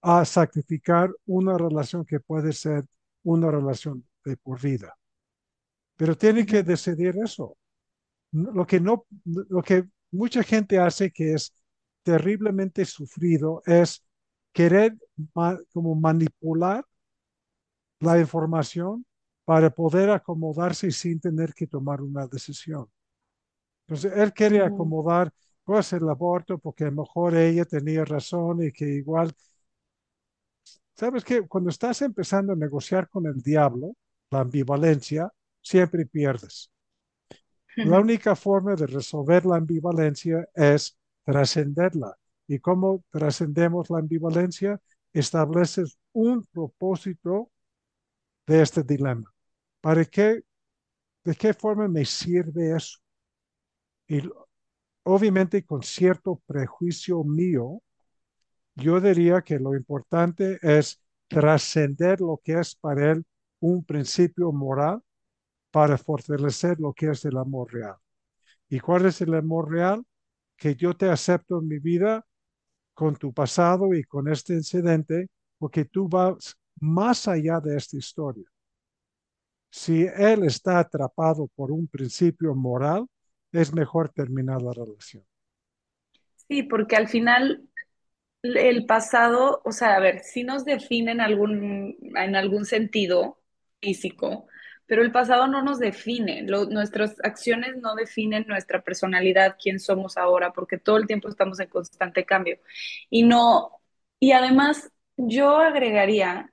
a 0.03 0.25
sacrificar 0.25 1.11
una 1.27 1.59
relación 1.59 2.05
que 2.05 2.21
puede 2.21 2.53
ser 2.53 2.85
una 3.25 3.51
relación 3.51 4.07
de 4.25 4.37
por 4.37 4.61
vida. 4.61 4.97
Pero 5.97 6.17
tiene 6.17 6.47
que 6.47 6.63
decidir 6.63 7.17
eso. 7.21 7.57
Lo 8.31 8.65
que 8.65 8.79
no, 8.79 9.05
lo 9.25 9.63
que 9.63 9.83
mucha 10.13 10.45
gente 10.45 10.79
hace 10.79 11.11
que 11.11 11.35
es 11.35 11.53
terriblemente 12.05 12.85
sufrido 12.85 13.63
es 13.67 14.05
querer 14.53 14.97
como 15.73 15.97
manipular 15.97 16.87
la 17.99 18.21
información 18.21 19.05
para 19.45 19.71
poder 19.71 20.11
acomodarse 20.11 20.91
sin 20.91 21.21
tener 21.21 21.55
que 21.55 21.67
tomar 21.67 22.01
una 22.03 22.27
decisión. 22.27 22.87
Entonces, 23.87 24.13
él 24.17 24.33
quiere 24.33 24.63
acomodar 24.63 25.33
pues 25.65 25.93
el 25.93 26.09
aborto 26.09 26.59
porque 26.59 26.85
a 26.85 26.91
lo 26.91 27.03
mejor 27.03 27.37
ella 27.37 27.65
tenía 27.65 28.05
razón 28.05 28.63
y 28.65 28.73
que 28.73 28.87
igual 28.87 29.35
Sabes 30.95 31.25
que 31.25 31.43
cuando 31.49 31.71
estás 31.71 32.03
empezando 32.03 32.53
a 32.53 32.57
negociar 32.57 33.09
con 33.09 33.27
el 33.27 33.41
diablo, 33.41 33.97
la 34.31 34.41
ambivalencia, 34.41 35.33
siempre 35.61 36.07
pierdes. 36.07 36.71
La 37.77 38.01
única 38.01 38.37
forma 38.37 38.75
de 38.77 38.87
resolver 38.87 39.47
la 39.47 39.57
ambivalencia 39.57 40.47
es 40.55 40.97
trascenderla. 41.25 42.17
¿Y 42.47 42.59
cómo 42.59 43.05
trascendemos 43.11 43.89
la 43.91 43.99
ambivalencia? 43.99 44.81
Estableces 45.13 45.99
un 46.13 46.45
propósito 46.53 47.51
de 48.47 48.63
este 48.63 48.83
dilema. 48.83 49.32
¿Para 49.83 50.05
qué? 50.07 50.45
¿De 51.25 51.35
qué 51.35 51.55
forma 51.55 51.89
me 51.89 52.05
sirve 52.05 52.77
eso? 52.77 52.99
Y 54.09 54.23
obviamente 55.05 55.65
con 55.65 55.83
cierto 55.83 56.43
prejuicio 56.47 57.25
mío, 57.25 57.83
yo 58.75 59.01
diría 59.01 59.43
que 59.43 59.59
lo 59.59 59.77
importante 59.77 60.59
es 60.63 61.01
trascender 61.29 62.21
lo 62.21 62.41
que 62.45 62.61
es 62.61 62.75
para 62.77 63.13
él 63.13 63.25
un 63.61 63.85
principio 63.85 64.53
moral 64.53 65.03
para 65.71 65.99
fortalecer 65.99 66.81
lo 66.81 66.93
que 66.93 67.11
es 67.11 67.25
el 67.25 67.39
amor 67.39 67.73
real. 67.73 67.97
¿Y 68.69 68.81
cuál 68.81 69.07
es 69.07 69.21
el 69.23 69.35
amor 69.35 69.71
real? 69.71 70.05
Que 70.57 70.77
yo 70.77 70.97
te 70.97 71.11
acepto 71.11 71.61
en 71.61 71.69
mi 71.69 71.81
vida 71.81 72.27
con 72.95 73.17
tu 73.17 73.33
pasado 73.35 73.95
y 73.95 74.05
con 74.05 74.29
este 74.29 74.55
incidente, 74.55 75.29
porque 75.59 75.87
tú 75.87 76.09
vas 76.09 76.57
más 76.81 77.29
allá 77.29 77.61
de 77.61 77.77
esta 77.79 77.99
historia. 77.99 78.52
Si 79.73 80.03
él 80.05 80.45
está 80.45 80.79
atrapado 80.79 81.49
por 81.57 81.73
un 81.73 81.89
principio 81.89 82.55
moral, 82.55 83.09
es 83.51 83.75
mejor 83.75 84.09
terminar 84.09 84.63
la 84.63 84.73
relación. 84.73 85.25
Sí, 86.49 86.63
porque 86.63 86.97
al 86.97 87.09
final 87.09 87.63
el 88.43 88.87
pasado, 88.87 89.63
o 89.65 89.73
sea, 89.73 89.97
a 89.97 90.01
ver, 90.01 90.21
sí 90.25 90.45
nos 90.45 90.65
define 90.65 91.13
en 91.13 91.21
algún, 91.21 91.97
en 92.17 92.37
algún 92.37 92.67
sentido 92.67 93.41
físico, 93.81 94.47
pero 94.87 95.03
el 95.03 95.13
pasado 95.13 95.49
no 95.49 95.63
nos 95.63 95.79
define, 95.81 96.43
nuestras 96.43 97.17
acciones 97.25 97.77
no 97.79 97.95
definen 97.95 98.47
nuestra 98.49 98.83
personalidad, 98.83 99.57
quién 99.63 99.81
somos 99.81 100.17
ahora, 100.19 100.53
porque 100.53 100.79
todo 100.79 100.99
el 100.99 101.07
tiempo 101.07 101.29
estamos 101.29 101.61
en 101.61 101.69
constante 101.69 102.25
cambio. 102.27 102.59
Y 103.11 103.25
no, 103.25 103.71
y 104.21 104.33
además 104.33 104.91
yo 105.17 105.59
agregaría 105.59 106.53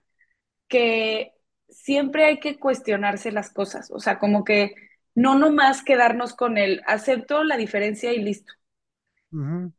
que 0.68 1.34
siempre 1.84 2.26
hay 2.26 2.40
que 2.40 2.60
cuestionarse 2.60 3.32
las 3.32 3.52
cosas, 3.52 3.90
o 3.92 4.00
sea, 4.00 4.20
como 4.20 4.44
que 4.44 4.76
no 5.16 5.38
nomás 5.38 5.84
quedarnos 5.84 6.36
con 6.36 6.58
el 6.58 6.82
acepto 6.86 7.44
la 7.44 7.58
diferencia 7.58 8.12
y 8.14 8.22
listo. 8.22 8.54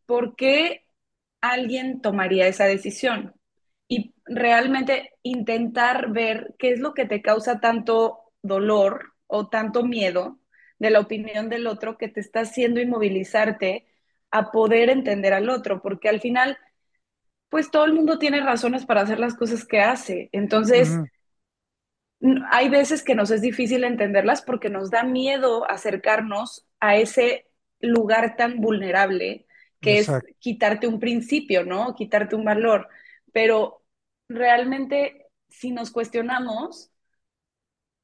¿Por 0.07 0.37
qué 0.37 0.87
alguien 1.41 2.01
tomaría 2.01 2.47
esa 2.47 2.65
decisión 2.65 3.35
y 3.89 4.15
realmente 4.25 5.15
intentar 5.23 6.11
ver 6.13 6.55
qué 6.59 6.73
es 6.73 6.81
lo 6.81 6.95
que 6.95 7.07
te 7.07 7.23
causa 7.23 7.61
tanto 7.61 8.33
dolor 8.43 9.15
o 9.27 9.49
tanto 9.49 9.85
miedo 9.85 10.39
de 10.79 10.91
la 10.91 11.01
opinión 11.01 11.49
del 11.49 11.67
otro 11.67 11.99
que 11.99 12.09
te 12.09 12.21
está 12.21 12.41
haciendo 12.41 12.81
inmovilizarte 12.81 13.87
a 14.31 14.51
poder 14.51 14.91
entender 14.91 15.33
al 15.35 15.51
otro, 15.51 15.83
porque 15.83 16.09
al 16.09 16.21
final, 16.21 16.57
pues 17.49 17.71
todo 17.71 17.85
el 17.85 17.93
mundo 17.93 18.19
tiene 18.19 18.41
razones 18.41 18.87
para 18.87 19.03
hacer 19.03 19.19
las 19.19 19.35
cosas 19.35 19.65
que 19.65 19.81
hace. 19.81 20.31
Entonces, 20.33 20.99
hay 22.51 22.69
veces 22.69 23.03
que 23.03 23.15
nos 23.15 23.31
es 23.31 23.41
difícil 23.41 23.85
entenderlas 23.85 24.43
porque 24.43 24.69
nos 24.69 24.91
da 24.91 25.05
miedo 25.05 25.69
acercarnos 25.71 26.67
a 26.81 26.97
ese 26.97 27.47
lugar 27.81 28.37
tan 28.37 28.61
vulnerable 28.61 29.47
que 29.81 29.99
es 29.99 30.11
quitarte 30.39 30.87
un 30.87 31.01
principio, 31.01 31.65
¿no? 31.65 31.95
Quitarte 31.95 32.37
un 32.37 32.45
valor. 32.45 32.89
Pero 33.33 33.83
realmente, 34.29 35.29
si 35.49 35.71
nos 35.71 35.91
cuestionamos, 35.91 36.91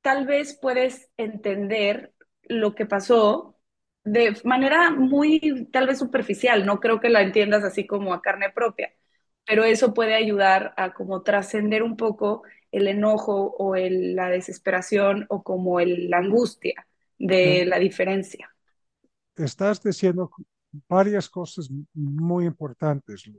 tal 0.00 0.26
vez 0.26 0.58
puedes 0.60 1.10
entender 1.16 2.12
lo 2.44 2.74
que 2.74 2.86
pasó 2.86 3.58
de 4.04 4.36
manera 4.44 4.90
muy, 4.90 5.68
tal 5.72 5.88
vez 5.88 5.98
superficial, 5.98 6.64
no 6.64 6.78
creo 6.80 7.00
que 7.00 7.08
la 7.08 7.22
entiendas 7.22 7.64
así 7.64 7.86
como 7.86 8.14
a 8.14 8.22
carne 8.22 8.50
propia, 8.50 8.92
pero 9.44 9.64
eso 9.64 9.94
puede 9.94 10.14
ayudar 10.14 10.74
a 10.76 10.92
como 10.92 11.22
trascender 11.22 11.82
un 11.82 11.96
poco 11.96 12.44
el 12.76 12.88
enojo 12.88 13.54
o 13.58 13.74
la 13.74 14.28
desesperación 14.28 15.24
o 15.30 15.42
como 15.42 15.80
el, 15.80 16.10
la 16.10 16.18
angustia 16.18 16.86
de 17.18 17.64
la 17.64 17.78
diferencia. 17.78 18.54
Estás 19.34 19.82
diciendo 19.82 20.30
varias 20.86 21.30
cosas 21.30 21.70
muy 21.94 22.44
importantes. 22.44 23.30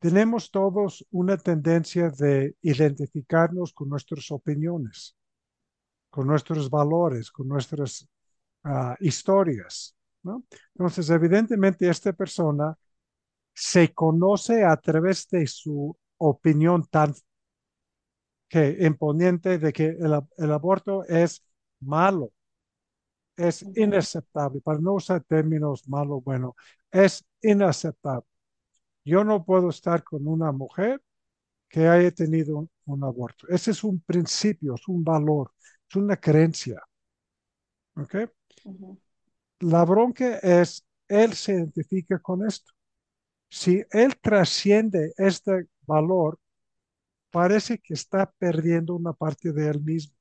Tenemos 0.00 0.50
todos 0.50 1.06
una 1.12 1.36
tendencia 1.36 2.10
de 2.10 2.56
identificarnos 2.60 3.72
con 3.72 3.90
nuestras 3.90 4.28
opiniones, 4.32 5.16
con 6.10 6.26
nuestros 6.26 6.68
valores, 6.68 7.30
con 7.30 7.46
nuestras 7.46 8.08
ah, 8.64 8.96
historias. 8.98 9.94
Entonces, 10.74 11.08
evidentemente, 11.10 11.88
esta 11.88 12.12
persona 12.12 12.76
se 13.54 13.92
conoce 13.92 14.64
a 14.64 14.76
través 14.76 15.28
de 15.28 15.46
su 15.46 15.96
opinión 16.18 16.84
tan 16.86 17.14
que 18.48 18.76
imponiente 18.80 19.58
de 19.58 19.72
que 19.72 19.86
el, 19.86 20.52
aborto 20.52 21.04
es 21.06 21.42
malo, 21.80 22.32
es 23.36 23.64
inaceptable, 23.76 24.60
para 24.60 24.78
no 24.78 24.92
usar 24.94 25.24
términos 25.24 25.88
malo, 25.88 26.20
bueno, 26.20 26.54
es 26.90 27.24
inaceptable. 27.40 28.26
Yo 29.04 29.24
no 29.24 29.44
puedo 29.44 29.70
estar 29.70 30.04
con 30.04 30.26
una 30.28 30.52
mujer 30.52 31.02
que 31.68 31.88
haya 31.88 32.10
tenido 32.10 32.68
un, 32.84 33.04
aborto. 33.04 33.48
Ese 33.48 33.70
es 33.70 33.82
un 33.84 34.00
principio, 34.00 34.74
es 34.74 34.86
un 34.86 35.02
valor, 35.02 35.52
es 35.88 35.96
una 35.96 36.16
creencia. 36.18 36.82
¿Ok? 37.96 38.16
La 39.60 39.84
bronca 39.86 40.38
es, 40.38 40.84
él 41.08 41.32
se 41.32 41.54
identifica 41.54 42.18
con 42.18 42.46
esto. 42.46 42.72
Si 43.52 43.84
él 43.90 44.16
trasciende 44.18 45.12
este 45.18 45.66
valor, 45.82 46.38
parece 47.30 47.78
que 47.78 47.92
está 47.92 48.32
perdiendo 48.38 48.94
una 48.94 49.12
parte 49.12 49.52
de 49.52 49.68
él 49.68 49.78
mismo. 49.82 50.16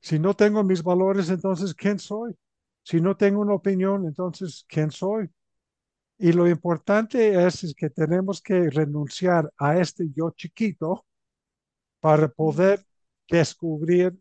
Si 0.00 0.20
no 0.20 0.34
tengo 0.34 0.62
mis 0.62 0.80
valores, 0.80 1.28
entonces, 1.30 1.74
¿quién 1.74 1.98
soy? 1.98 2.36
Si 2.84 3.00
no 3.00 3.16
tengo 3.16 3.40
una 3.40 3.54
opinión, 3.54 4.06
entonces, 4.06 4.64
¿quién 4.68 4.92
soy? 4.92 5.28
Y 6.18 6.30
lo 6.30 6.46
importante 6.48 7.44
es, 7.44 7.74
que 7.76 7.90
tenemos 7.90 8.40
que 8.40 8.70
renunciar 8.70 9.52
a 9.58 9.80
este 9.80 10.08
yo 10.14 10.30
chiquito 10.30 11.04
para 11.98 12.28
poder 12.28 12.86
descubrir, 13.28 14.16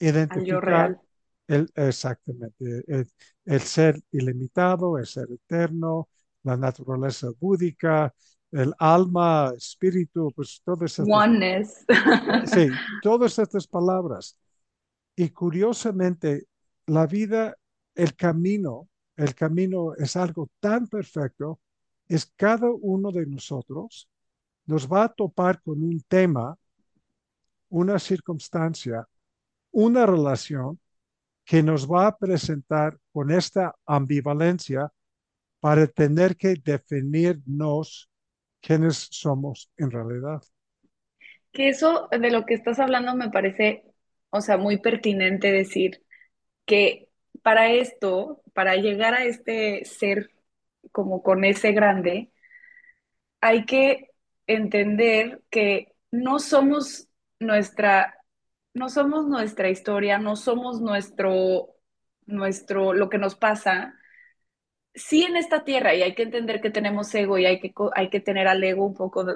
identificar 0.00 1.00
el, 1.46 1.70
exactamente 1.74 2.84
el, 2.86 3.60
ser 3.60 4.02
ilimitado, 4.10 4.98
el 4.98 5.06
ser 5.06 5.28
eterno, 5.30 6.08
la 6.42 6.56
naturaleza 6.56 7.28
búdica, 7.38 8.14
el 8.50 8.72
alma, 8.78 9.52
espíritu, 9.56 10.32
pues 10.34 10.60
todas 10.64 10.90
estas. 10.90 11.06
Oneness. 11.08 11.84
Sí, 12.46 12.68
todas 13.02 13.38
estas 13.38 13.66
palabras. 13.66 14.38
Y 15.14 15.30
curiosamente, 15.30 16.46
la 16.86 17.06
vida, 17.06 17.56
el 17.94 18.14
camino 18.14 18.88
el 19.16 19.34
camino 19.34 19.94
es 19.94 20.16
algo 20.16 20.50
tan 20.60 20.86
perfecto, 20.88 21.60
es 22.08 22.26
cada 22.36 22.70
uno 22.70 23.10
de 23.10 23.26
nosotros 23.26 24.08
nos 24.66 24.90
va 24.90 25.04
a 25.04 25.08
topar 25.08 25.62
con 25.62 25.82
un 25.82 26.00
tema, 26.02 26.58
una 27.68 27.98
circunstancia, 27.98 29.08
una 29.70 30.06
relación 30.06 30.78
que 31.46 31.62
nos 31.62 31.90
va 31.90 32.08
a 32.08 32.18
presentar 32.18 32.98
con 33.12 33.30
esta 33.30 33.74
ambivalencia 33.86 34.92
para 35.60 35.86
tener 35.86 36.36
que 36.36 36.56
definirnos 36.62 38.10
quiénes 38.60 39.08
somos 39.12 39.70
en 39.78 39.92
realidad. 39.92 40.42
Que 41.52 41.68
eso 41.68 42.08
de 42.10 42.30
lo 42.30 42.44
que 42.44 42.54
estás 42.54 42.80
hablando 42.80 43.14
me 43.14 43.30
parece, 43.30 43.84
o 44.30 44.40
sea, 44.40 44.58
muy 44.58 44.78
pertinente 44.78 45.52
decir 45.52 46.02
que 46.66 47.08
para 47.42 47.70
esto, 47.70 48.42
para 48.52 48.74
llegar 48.74 49.14
a 49.14 49.24
este 49.24 49.84
ser 49.84 50.30
como 50.90 51.22
con 51.22 51.44
ese 51.44 51.70
grande, 51.70 52.32
hay 53.40 53.64
que 53.66 54.10
entender 54.48 55.42
que 55.48 55.94
no 56.10 56.40
somos 56.40 57.08
nuestra, 57.38 58.15
no 58.76 58.90
somos 58.90 59.26
nuestra 59.26 59.70
historia, 59.70 60.18
no 60.18 60.36
somos 60.36 60.80
nuestro, 60.82 61.74
nuestro, 62.26 62.92
lo 62.92 63.08
que 63.08 63.18
nos 63.18 63.34
pasa. 63.34 63.94
Sí 64.94 65.24
en 65.24 65.36
esta 65.36 65.64
tierra, 65.64 65.94
y 65.94 66.02
hay 66.02 66.14
que 66.14 66.22
entender 66.24 66.60
que 66.60 66.70
tenemos 66.70 67.14
ego 67.14 67.38
y 67.38 67.46
hay 67.46 67.60
que, 67.60 67.72
hay 67.94 68.10
que 68.10 68.20
tener 68.20 68.48
al 68.48 68.62
ego 68.62 68.86
un 68.86 68.94
poco, 68.94 69.26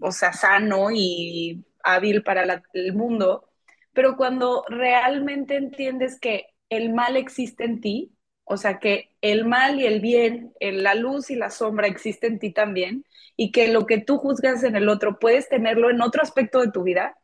o 0.00 0.12
sea, 0.12 0.32
sano 0.32 0.90
y 0.92 1.64
hábil 1.82 2.22
para 2.22 2.62
el 2.72 2.92
mundo, 2.94 3.48
pero 3.92 4.16
cuando 4.16 4.64
realmente 4.68 5.56
entiendes 5.56 6.18
que 6.20 6.46
el 6.68 6.92
mal 6.92 7.16
existe 7.16 7.64
en 7.64 7.80
ti, 7.80 8.12
o 8.44 8.56
sea 8.56 8.78
que 8.78 9.10
el 9.20 9.44
mal 9.44 9.80
y 9.80 9.86
el 9.86 10.00
bien, 10.00 10.52
la 10.60 10.94
luz 10.94 11.30
y 11.30 11.36
la 11.36 11.50
sombra 11.50 11.88
existen 11.88 12.34
en 12.34 12.38
ti 12.38 12.52
también, 12.52 13.04
y 13.36 13.52
que 13.52 13.68
lo 13.68 13.86
que 13.86 13.98
tú 13.98 14.18
juzgas 14.18 14.62
en 14.62 14.76
el 14.76 14.88
otro 14.88 15.18
puedes 15.18 15.48
tenerlo 15.48 15.90
en 15.90 16.02
otro 16.02 16.22
aspecto 16.22 16.60
de 16.60 16.70
tu 16.70 16.82
vida, 16.84 17.16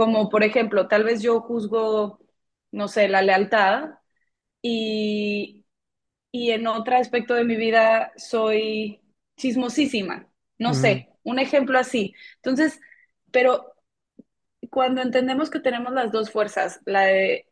como 0.00 0.30
por 0.30 0.42
ejemplo, 0.44 0.88
tal 0.88 1.04
vez 1.04 1.20
yo 1.22 1.40
juzgo, 1.42 2.20
no 2.72 2.88
sé, 2.88 3.06
la 3.08 3.20
lealtad 3.22 3.90
y, 4.62 5.66
y 6.32 6.52
en 6.52 6.66
otro 6.68 6.96
aspecto 6.98 7.34
de 7.34 7.44
mi 7.44 7.56
vida 7.56 8.12
soy 8.16 9.02
chismosísima, 9.38 10.28
no 10.58 10.74
sé, 10.74 11.10
un 11.24 11.38
ejemplo 11.40 11.78
así. 11.78 12.14
Entonces, 12.36 12.80
pero 13.32 13.74
cuando 14.70 15.02
entendemos 15.02 15.50
que 15.50 15.60
tenemos 15.60 15.92
las 15.92 16.12
dos 16.12 16.30
fuerzas, 16.30 16.80
la 16.84 17.02
de 17.02 17.46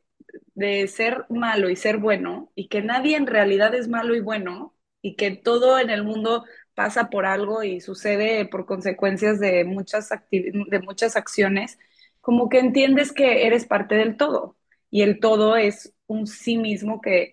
de 0.54 0.88
ser 0.88 1.26
malo 1.30 1.70
y 1.70 1.76
ser 1.76 1.98
bueno, 1.98 2.52
y 2.54 2.68
que 2.68 2.82
nadie 2.82 3.16
en 3.16 3.26
realidad 3.28 3.74
es 3.74 3.88
malo 3.88 4.14
y 4.16 4.20
bueno, 4.20 4.76
y 5.02 5.16
que 5.16 5.32
todo 5.32 5.78
en 5.80 5.90
el 5.90 6.04
mundo 6.04 6.44
pasa 6.74 7.10
por 7.10 7.26
algo 7.26 7.62
y 7.64 7.80
sucede 7.80 8.46
por 8.46 8.66
consecuencias 8.66 9.40
de 9.40 9.64
muchas, 9.64 10.10
de 10.30 10.80
muchas 10.84 11.16
acciones, 11.16 11.78
como 12.28 12.50
que 12.50 12.58
entiendes 12.58 13.10
que 13.10 13.46
eres 13.46 13.64
parte 13.64 13.94
del 13.94 14.18
todo, 14.18 14.54
y 14.90 15.00
el 15.00 15.18
todo 15.18 15.56
es 15.56 15.94
un 16.06 16.26
sí 16.26 16.58
mismo 16.58 17.00
que 17.00 17.32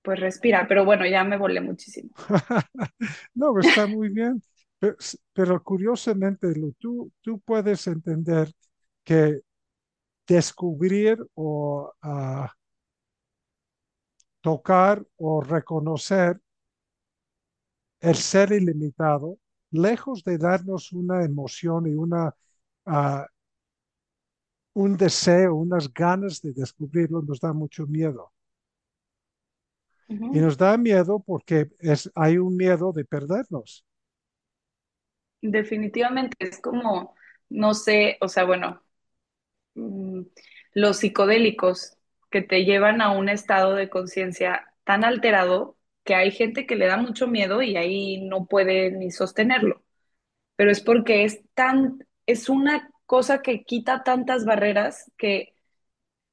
pues 0.00 0.18
respira, 0.18 0.64
pero 0.66 0.86
bueno, 0.86 1.06
ya 1.06 1.24
me 1.24 1.36
volé 1.36 1.60
muchísimo. 1.60 2.08
no, 3.34 3.60
está 3.60 3.86
muy 3.86 4.08
bien, 4.08 4.42
pero, 5.34 5.62
curiosamente 5.62 6.54
tú, 6.78 7.12
tú 7.20 7.38
puedes 7.40 7.86
entender 7.86 8.50
que 9.04 9.40
descubrir 10.26 11.18
o 11.34 11.92
ah, 12.00 12.50
tocar 14.40 15.04
o 15.18 15.42
reconocer 15.42 16.40
el 18.00 18.14
ser 18.14 18.52
ilimitado, 18.52 19.36
lejos 19.70 20.24
de 20.24 20.38
darnos 20.38 20.94
una 20.94 21.26
emoción 21.26 21.86
y 21.86 21.94
una, 21.94 22.34
ah, 22.86 23.26
un 24.74 24.96
deseo, 24.96 25.54
unas 25.54 25.92
ganas 25.92 26.40
de 26.42 26.52
descubrirlo, 26.52 27.22
nos 27.22 27.40
da 27.40 27.52
mucho 27.52 27.86
miedo. 27.86 28.32
Y 30.30 30.40
nos 30.40 30.56
da 30.56 30.76
miedo 30.76 31.20
porque 31.20 31.70
es, 31.78 32.10
hay 32.14 32.38
un 32.38 32.56
miedo 32.56 32.92
de 32.92 33.04
perdernos. 33.04 33.84
Definitivamente, 35.42 36.36
es 36.38 36.60
como, 36.60 37.14
no 37.48 37.72
sé, 37.74 38.18
o 38.20 38.28
sea, 38.28 38.44
bueno, 38.44 38.82
mm, 39.74 40.22
los 40.74 40.98
psicodélicos 40.98 41.96
que 42.30 42.42
te 42.42 42.64
llevan 42.64 43.02
a 43.02 43.12
un 43.12 43.28
estado 43.28 43.74
de 43.74 43.90
conciencia 43.90 44.74
tan 44.84 45.04
alterado 45.04 45.78
que 46.04 46.14
hay 46.14 46.30
gente 46.32 46.66
que 46.66 46.76
le 46.76 46.86
da 46.86 46.96
mucho 46.98 47.26
miedo 47.28 47.62
y 47.62 47.76
ahí 47.76 48.22
no 48.22 48.46
puede 48.46 48.92
ni 48.92 49.10
sostenerlo. 49.10 49.84
Pero 50.56 50.70
es 50.72 50.80
porque 50.82 51.24
es 51.24 51.42
tan, 51.54 52.06
es 52.26 52.48
una 52.50 52.89
cosa 53.10 53.42
que 53.42 53.64
quita 53.64 54.04
tantas 54.04 54.44
barreras 54.44 55.10
que 55.18 55.56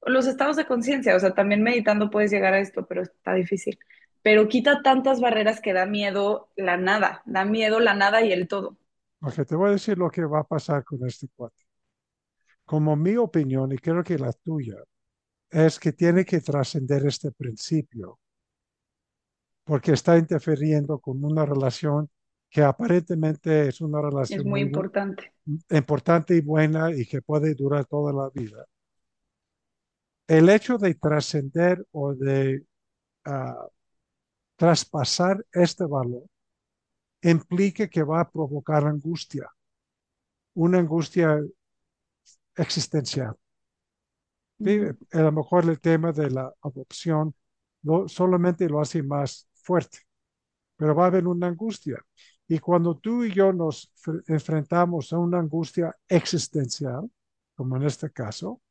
los 0.05 0.27
estados 0.27 0.57
de 0.57 0.67
conciencia, 0.67 1.15
o 1.15 1.19
sea, 1.19 1.33
también 1.33 1.63
meditando 1.63 2.11
puedes 2.11 2.29
llegar 2.29 2.53
a 2.53 2.59
esto, 2.59 2.85
pero 2.85 3.01
está 3.01 3.33
difícil. 3.33 3.79
Pero 4.21 4.47
quita 4.47 4.83
tantas 4.83 5.19
barreras 5.19 5.59
que 5.59 5.73
da 5.73 5.87
miedo 5.87 6.51
la 6.55 6.77
nada, 6.77 7.23
da 7.25 7.45
miedo 7.45 7.79
la 7.79 7.95
nada 7.95 8.21
y 8.21 8.31
el 8.31 8.47
todo. 8.47 8.77
Ok, 9.21 9.43
te 9.47 9.55
voy 9.55 9.69
a 9.69 9.71
decir 9.71 9.97
lo 9.97 10.11
que 10.11 10.23
va 10.23 10.41
a 10.41 10.43
pasar 10.43 10.83
con 10.83 11.03
este 11.07 11.27
cuate. 11.35 11.63
Como 12.63 12.95
mi 12.95 13.17
opinión, 13.17 13.71
y 13.71 13.79
creo 13.79 14.03
que 14.03 14.19
la 14.19 14.31
tuya, 14.31 14.77
es 15.49 15.79
que 15.79 15.93
tiene 15.93 16.25
que 16.25 16.41
trascender 16.41 17.07
este 17.07 17.31
principio, 17.31 18.19
porque 19.63 19.93
está 19.93 20.15
interfiriendo 20.15 20.99
con 20.99 21.25
una 21.25 21.43
relación 21.43 22.07
que 22.49 22.61
aparentemente 22.61 23.67
es 23.67 23.81
una 23.81 24.01
relación 24.01 24.47
muy, 24.47 24.61
importante. 24.61 25.33
importante 25.69 26.35
y 26.35 26.41
buena 26.41 26.91
y 26.93 27.05
que 27.05 27.21
puede 27.21 27.53
durar 27.53 27.85
toda 27.85 28.13
la 28.13 28.29
vida. 28.29 28.65
El 30.27 30.49
hecho 30.49 30.77
de 30.77 30.93
trascender 30.95 31.85
o 31.91 32.13
de 32.13 32.63
ah, 33.25 33.67
traspasar 34.55 35.45
este 35.51 35.85
valor 35.85 36.23
implica 37.21 37.87
que 37.87 38.03
va 38.03 38.21
a 38.21 38.29
provocar 38.29 38.85
angustia, 38.85 39.49
una 40.53 40.79
angustia 40.79 41.39
existencial 42.55 43.35
a 45.13 45.19
lo 45.19 45.31
mejor 45.31 45.65
el 45.65 45.79
tema 45.79 46.11
de 46.11 46.31
la 46.31 46.51
adopción 46.61 47.35
solamente 48.07 48.67
lo 48.67 48.81
hace 48.81 49.03
más 49.03 49.47
fuerte, 49.53 49.99
pero 50.75 50.95
va 50.95 51.05
a 51.05 51.07
haber 51.07 51.27
una 51.27 51.47
angustia. 51.47 52.03
Y 52.47 52.59
cuando 52.59 52.97
tú 52.97 53.25
y 53.25 53.33
yo 53.33 53.51
nos 53.51 53.91
enfrentamos 54.27 55.11
a 55.11 55.17
una 55.17 55.39
angustia 55.39 55.95
existencial, 56.07 57.09
como 57.55 57.75
en 57.75 57.83
este 57.83 58.09
caso, 58.11 58.61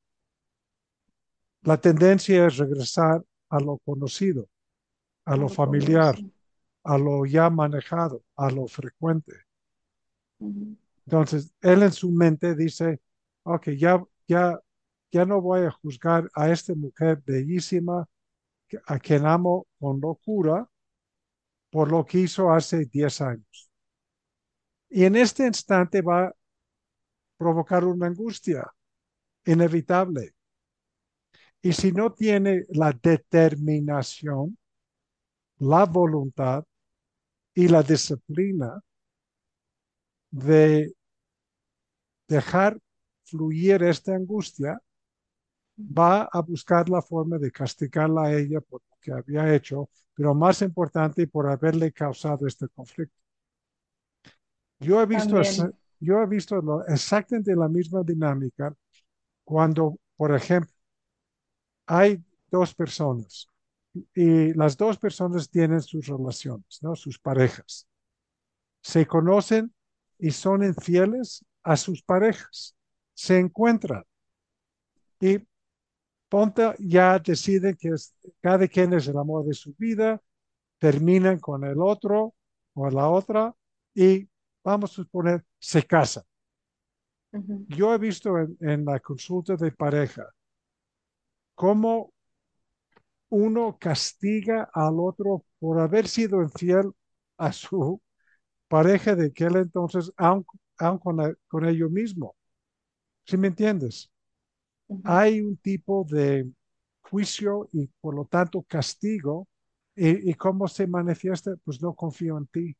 la 1.62 1.76
tendencia 1.76 2.46
es 2.46 2.56
regresar 2.56 3.22
a 3.50 3.60
lo 3.60 3.78
conocido, 3.78 4.48
a 5.24 5.36
lo 5.36 5.48
familiar, 5.48 6.16
a 6.84 6.96
lo 6.96 7.26
ya 7.26 7.50
manejado, 7.50 8.22
a 8.36 8.50
lo 8.50 8.66
frecuente. 8.66 9.32
Entonces, 10.38 11.52
él 11.60 11.82
en 11.82 11.92
su 11.92 12.10
mente 12.10 12.54
dice, 12.54 13.00
ok, 13.42 13.70
ya, 13.70 14.02
ya, 14.26 14.58
ya 15.10 15.24
no 15.24 15.40
voy 15.40 15.62
a 15.62 15.70
juzgar 15.70 16.30
a 16.34 16.50
esta 16.50 16.74
mujer 16.74 17.22
bellísima, 17.24 18.06
a 18.86 18.98
quien 18.98 19.26
amo 19.26 19.66
con 19.78 20.00
locura, 20.00 20.68
por 21.70 21.90
lo 21.90 22.04
que 22.04 22.20
hizo 22.20 22.52
hace 22.52 22.86
10 22.86 23.20
años. 23.20 23.65
Y 24.88 25.04
en 25.04 25.16
este 25.16 25.46
instante 25.46 26.00
va 26.02 26.26
a 26.26 26.32
provocar 27.36 27.84
una 27.84 28.06
angustia 28.06 28.66
inevitable. 29.44 30.34
Y 31.62 31.72
si 31.72 31.92
no 31.92 32.12
tiene 32.12 32.64
la 32.70 32.92
determinación, 32.92 34.56
la 35.58 35.84
voluntad 35.84 36.64
y 37.54 37.68
la 37.68 37.82
disciplina 37.82 38.80
de 40.30 40.94
dejar 42.28 42.78
fluir 43.24 43.82
esta 43.82 44.14
angustia, 44.14 44.80
va 45.78 46.22
a 46.32 46.40
buscar 46.40 46.88
la 46.88 47.02
forma 47.02 47.38
de 47.38 47.50
castigarla 47.50 48.24
a 48.24 48.32
ella 48.34 48.60
por 48.60 48.82
lo 48.88 48.96
que 49.00 49.12
había 49.12 49.54
hecho, 49.54 49.90
pero 50.14 50.34
más 50.34 50.62
importante 50.62 51.26
por 51.26 51.48
haberle 51.48 51.92
causado 51.92 52.46
este 52.46 52.68
conflicto. 52.68 53.25
Yo 54.78 55.00
he 55.00 55.06
visto, 55.06 55.40
yo 56.00 56.20
he 56.20 56.26
visto 56.26 56.84
exactamente 56.86 57.54
la 57.54 57.68
misma 57.68 58.02
dinámica 58.02 58.74
cuando, 59.44 59.98
por 60.16 60.34
ejemplo, 60.34 60.72
hay 61.86 62.22
dos 62.50 62.74
personas 62.74 63.48
y 64.14 64.52
las 64.54 64.76
dos 64.76 64.98
personas 64.98 65.48
tienen 65.48 65.80
sus 65.80 66.06
relaciones, 66.06 66.82
¿no? 66.82 66.94
sus 66.94 67.18
parejas. 67.18 67.86
Se 68.82 69.06
conocen 69.06 69.72
y 70.18 70.30
son 70.30 70.62
infieles 70.62 71.44
a 71.62 71.76
sus 71.76 72.02
parejas. 72.02 72.76
Se 73.14 73.38
encuentran 73.38 74.04
y 75.20 75.38
Ponta 76.28 76.74
ya 76.78 77.18
decide 77.18 77.76
que 77.76 77.90
es, 77.90 78.14
cada 78.40 78.66
quien 78.66 78.92
es 78.94 79.06
el 79.06 79.16
amor 79.16 79.46
de 79.46 79.54
su 79.54 79.74
vida, 79.78 80.20
terminan 80.78 81.38
con 81.38 81.64
el 81.64 81.80
otro 81.80 82.34
o 82.74 82.90
la 82.90 83.08
otra 83.08 83.54
y 83.94 84.28
vamos 84.66 84.90
a 84.90 84.94
suponer 84.94 85.44
se 85.58 85.82
casan. 85.84 86.24
Yo 87.68 87.94
he 87.94 87.98
visto 87.98 88.36
en, 88.38 88.56
en, 88.60 88.84
la 88.84 88.98
consulta 88.98 89.54
de 89.56 89.70
pareja 89.70 90.26
cómo 91.54 92.12
uno 93.28 93.76
castiga 93.78 94.68
al 94.72 94.98
otro 94.98 95.44
por 95.58 95.78
haber 95.80 96.08
sido 96.08 96.42
infiel 96.42 96.92
a 97.36 97.52
su 97.52 98.00
pareja 98.68 99.14
de 99.14 99.26
aquel 99.26 99.56
entonces, 99.56 100.12
aun, 100.16 100.44
con, 100.98 101.36
con, 101.48 101.64
ello 101.64 101.88
mismo. 101.88 102.34
¿Sí 103.24 103.36
me 103.36 103.48
entiendes? 103.48 104.10
Hay 105.04 105.40
un 105.40 105.56
tipo 105.58 106.04
de 106.08 106.50
juicio 107.02 107.68
y 107.72 107.86
por 108.00 108.14
lo 108.14 108.24
tanto 108.24 108.62
castigo. 108.62 109.48
¿Y, 109.94 110.34
cómo 110.34 110.68
se 110.68 110.86
manifiesta? 110.86 111.56
Pues 111.64 111.80
no 111.80 111.94
confío 111.94 112.36
en 112.38 112.46
ti. 112.48 112.76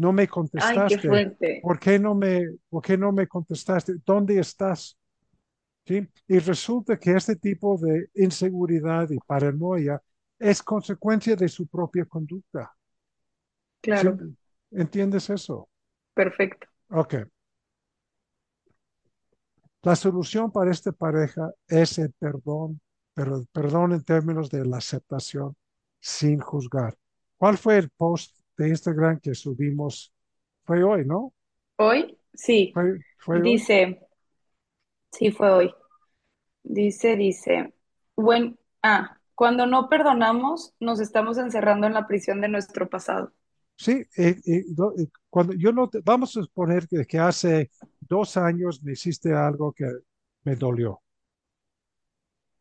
No 0.00 0.14
me 0.14 0.26
contestaste. 0.26 1.08
Ay, 1.10 1.36
qué 1.38 1.60
¿Por 1.62 1.78
qué 1.78 1.98
no 1.98 2.14
me, 2.14 2.56
por 2.70 2.82
qué 2.82 2.96
no 2.96 3.12
me 3.12 3.26
contestaste? 3.26 3.96
¿Dónde 4.02 4.38
estás? 4.38 4.96
¿Sí? 5.84 6.08
Y 6.26 6.38
resulta 6.38 6.98
que 6.98 7.10
este 7.10 7.36
tipo 7.36 7.76
de 7.76 8.08
inseguridad 8.14 9.10
y 9.10 9.18
paranoia 9.18 10.00
es 10.38 10.62
consecuencia 10.62 11.36
de 11.36 11.48
su 11.48 11.66
propia 11.66 12.06
conducta. 12.06 12.74
Claro. 13.82 14.16
¿Entiendes 14.70 15.28
eso? 15.28 15.68
Perfecto. 16.14 16.66
Ok. 16.88 17.16
La 19.82 19.94
solución 19.94 20.50
para 20.50 20.70
esta 20.70 20.92
pareja 20.92 21.50
es 21.68 21.98
el 21.98 22.10
perdón, 22.12 22.80
pero 23.12 23.36
el 23.36 23.46
perdón 23.52 23.92
en 23.92 24.02
términos 24.02 24.48
de 24.48 24.64
la 24.64 24.78
aceptación 24.78 25.54
sin 26.00 26.40
juzgar. 26.40 26.96
¿Cuál 27.36 27.58
fue 27.58 27.76
el 27.76 27.90
post 27.90 28.39
de 28.60 28.68
Instagram 28.68 29.18
que 29.20 29.34
subimos? 29.34 30.12
Fue 30.64 30.84
hoy, 30.84 31.06
¿no? 31.06 31.32
¿Hoy? 31.76 32.18
Sí. 32.34 32.72
¿Fue, 33.18 33.40
dice, 33.40 34.06
sí, 35.10 35.30
fue 35.30 35.50
hoy. 35.50 35.74
Dice, 36.62 37.16
dice, 37.16 37.72
bueno, 38.14 38.54
ah, 38.82 39.18
cuando 39.34 39.66
no 39.66 39.88
perdonamos, 39.88 40.74
nos 40.78 41.00
estamos 41.00 41.38
encerrando 41.38 41.86
en 41.86 41.94
la 41.94 42.06
prisión 42.06 42.42
de 42.42 42.48
nuestro 42.48 42.88
pasado. 42.88 43.32
Sí, 43.76 44.04
cuando 45.30 45.54
yo 45.54 45.72
no, 45.72 45.88
vamos 46.04 46.36
a 46.36 46.42
suponer 46.42 46.86
que, 46.86 47.06
que, 47.06 47.18
hace 47.18 47.70
dos 47.98 48.36
años 48.36 48.82
me 48.82 48.92
hiciste 48.92 49.32
algo 49.32 49.72
que 49.72 49.86
me 50.44 50.54
dolió. 50.54 51.00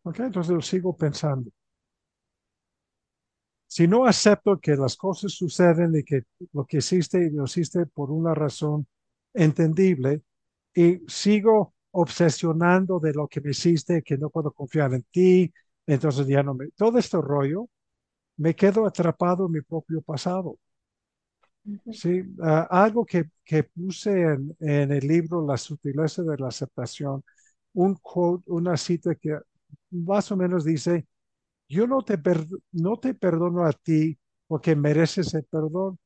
Ok, 0.03 0.19
entonces 0.19 0.53
lo 0.53 0.61
sigo 0.61 0.95
pensando. 0.95 1.51
Si 3.69 3.87
no 3.87 4.05
acepto 4.07 4.59
que 4.59 4.75
las 4.75 4.97
cosas 4.97 5.33
suceden 5.33 5.95
y 5.95 6.03
que 6.03 6.23
lo 6.53 6.65
que 6.65 6.77
hiciste 6.77 7.29
lo 7.31 7.45
hiciste 7.45 7.85
por 7.85 8.09
una 8.11 8.33
razón 8.33 8.87
entendible 9.33 10.23
y 10.73 11.01
sigo 11.07 11.75
obsesionando 11.91 12.99
de 12.99 13.13
lo 13.13 13.27
que 13.27 13.41
me 13.41 13.51
hiciste, 13.51 14.01
que 14.03 14.17
no 14.17 14.31
puedo 14.31 14.51
confiar 14.53 14.93
en 14.95 15.03
ti, 15.11 15.53
entonces 15.85 16.27
ya 16.27 16.41
no 16.43 16.55
me... 16.55 16.69
Todo 16.71 16.97
este 16.97 17.17
rollo, 17.21 17.69
me 18.37 18.55
quedo 18.55 18.87
atrapado 18.87 19.45
en 19.45 19.51
mi 19.53 19.61
propio 19.61 20.01
pasado. 20.01 20.57
Sí, 21.93 22.23
algo 22.39 23.05
que, 23.05 23.25
que 23.43 23.63
puse 23.63 24.21
en, 24.23 24.55
en, 24.59 24.91
el 24.91 25.07
libro 25.07 25.45
La 25.45 25.57
sutileza 25.57 26.23
de 26.23 26.37
la 26.37 26.47
aceptación, 26.47 27.23
un 27.73 27.95
quote, 27.95 28.45
una 28.47 28.77
cita 28.77 29.13
que 29.15 29.37
más 29.91 30.31
o 30.31 30.37
menos 30.37 30.65
dice, 30.65 31.05
yo 31.69 31.87
no 31.87 32.01
te, 32.01 32.19
no 32.71 32.97
te 32.97 33.13
perdono 33.13 33.65
a 33.65 33.71
ti 33.71 34.17
porque 34.47 34.75
mereces 34.75 35.33
el 35.35 35.45
perdón, 35.45 35.99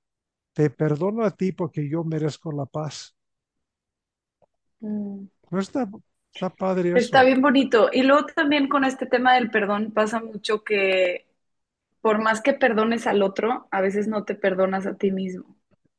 te 0.54 0.70
perdono 0.70 1.24
a 1.24 1.32
ti 1.32 1.52
porque 1.52 1.90
yo 1.90 2.04
merezco 2.04 2.52
la 2.52 2.66
paz. 2.66 3.16
Mm. 4.82 5.26
¿No 5.50 5.60
está, 5.60 5.90
está 6.34 6.50
padre 6.50 6.90
eso? 6.90 6.98
Está 6.98 7.24
bien 7.24 7.42
bonito. 7.42 7.90
Y 7.92 8.04
luego 8.04 8.28
también 8.36 8.68
con 8.68 8.84
este 8.84 9.06
tema 9.06 9.36
del 9.36 9.50
perdón 9.50 9.92
pasa 9.92 10.20
mucho 10.20 10.64
que 10.64 11.26
por 12.02 12.22
más 12.22 12.42
que 12.42 12.54
perdones 12.54 13.08
al 13.08 13.24
otro, 13.24 13.68
a 13.72 13.80
veces 13.80 14.08
no 14.08 14.26
te 14.26 14.36
perdonas 14.36 14.86
a 14.86 14.96
ti 14.96 15.12
mismo 15.12 15.56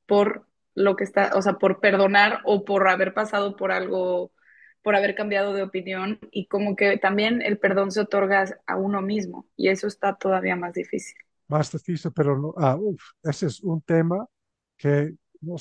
por 0.07 0.47
lo 0.75 0.97
que 0.97 1.05
está, 1.05 1.33
o 1.35 1.43
sea, 1.43 1.55
por 1.55 1.81
perdonar 1.81 2.41
o 2.45 2.65
por 2.65 2.89
haber 2.89 3.15
pasado 3.15 3.57
por 3.57 3.73
algo, 3.73 4.33
por 4.85 4.95
haber 4.95 5.15
cambiado 5.15 5.55
de 5.55 5.63
opinión 5.63 6.19
y 6.31 6.47
como 6.47 6.77
que 6.77 6.99
también 6.99 7.41
el 7.41 7.59
perdón 7.59 7.91
se 7.91 8.01
otorga 8.03 8.45
a 8.67 8.77
uno 8.77 9.01
mismo 9.01 9.47
y 9.57 9.69
eso 9.69 9.87
está 9.87 10.15
todavía 10.15 10.57
más 10.57 10.75
difícil. 10.75 11.17
Más 11.49 11.73
difícil, 11.73 12.13
pero 12.15 12.39
no, 12.39 12.55
ah, 12.59 12.77
uf, 12.79 13.03
ese 13.23 13.47
es 13.47 13.61
un 13.63 13.81
tema 13.81 14.27
que 14.77 15.15
no, 15.41 15.57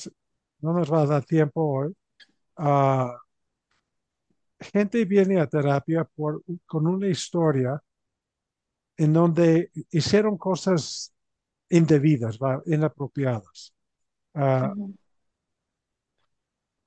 no 0.60 0.74
nos 0.74 0.92
va 0.92 1.04
a 1.04 1.06
dar 1.06 1.24
tiempo 1.24 1.62
hoy. 1.62 1.94
Ah, 2.58 3.18
gente 4.60 5.06
viene 5.06 5.40
a 5.40 5.48
terapia 5.48 6.04
por, 6.04 6.44
con 6.66 6.86
una 6.86 7.08
historia 7.08 7.82
en 8.98 9.14
donde 9.14 9.72
hicieron 9.90 10.38
cosas 10.38 11.14
indebidas, 11.70 12.38
inapropiadas. 12.66 13.74
Ah, 14.34 14.74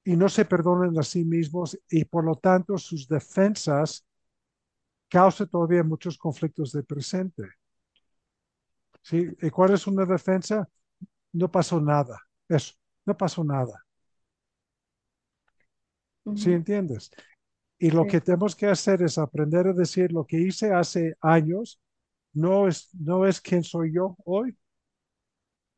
y 0.06 0.14
no 0.14 0.28
se 0.28 0.44
perdonan 0.44 0.96
a 0.98 1.02
sí 1.02 1.24
mismos 1.24 1.76
y 1.90 2.04
por 2.04 2.24
lo 2.24 2.36
tanto 2.36 2.78
sus 2.78 3.08
defensas 3.08 4.06
causan 5.08 5.48
todavía 5.48 5.82
muchos 5.82 6.16
conflictos 6.16 6.70
de 6.70 6.84
presente. 6.84 7.42
¿Sí? 9.02 9.28
¿Y 9.42 9.50
cuál 9.50 9.74
es 9.74 9.84
una 9.88 10.04
defensa? 10.04 10.68
No 11.32 11.50
pasó 11.50 11.80
nada. 11.80 12.20
Eso, 12.48 12.74
no 13.04 13.16
pasó 13.16 13.42
nada. 13.42 13.84
¿Sí 16.36 16.52
entiendes? 16.52 17.10
Y 17.76 17.90
lo 17.90 18.06
que 18.06 18.20
tenemos 18.20 18.54
que 18.54 18.66
hacer 18.66 19.02
es 19.02 19.18
aprender 19.18 19.66
a 19.66 19.72
decir 19.72 20.12
lo 20.12 20.24
que 20.24 20.38
hice 20.38 20.72
hace 20.72 21.16
años 21.20 21.80
no 22.32 22.68
es, 22.68 22.94
no 22.94 23.26
es 23.26 23.40
quien 23.40 23.64
soy 23.64 23.92
yo 23.92 24.16
hoy. 24.24 24.56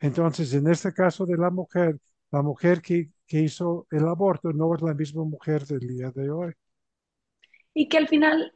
Entonces, 0.01 0.53
en 0.53 0.69
este 0.69 0.93
caso 0.93 1.25
de 1.25 1.39
la 1.39 1.49
mujer, 1.51 1.99
la 2.31 2.43
mujer 2.43 2.83
que, 2.83 3.11
que 3.29 3.41
hizo 3.41 3.87
el 3.91 4.09
aborto 4.09 4.53
no 4.53 4.75
es 4.75 4.83
la 4.83 4.95
misma 4.95 5.23
mujer 5.23 5.65
del 5.67 5.81
día 5.81 6.11
de 6.11 6.31
hoy. 6.31 6.53
Y 7.75 7.89
que 7.89 7.99
al 7.99 8.09
final 8.09 8.55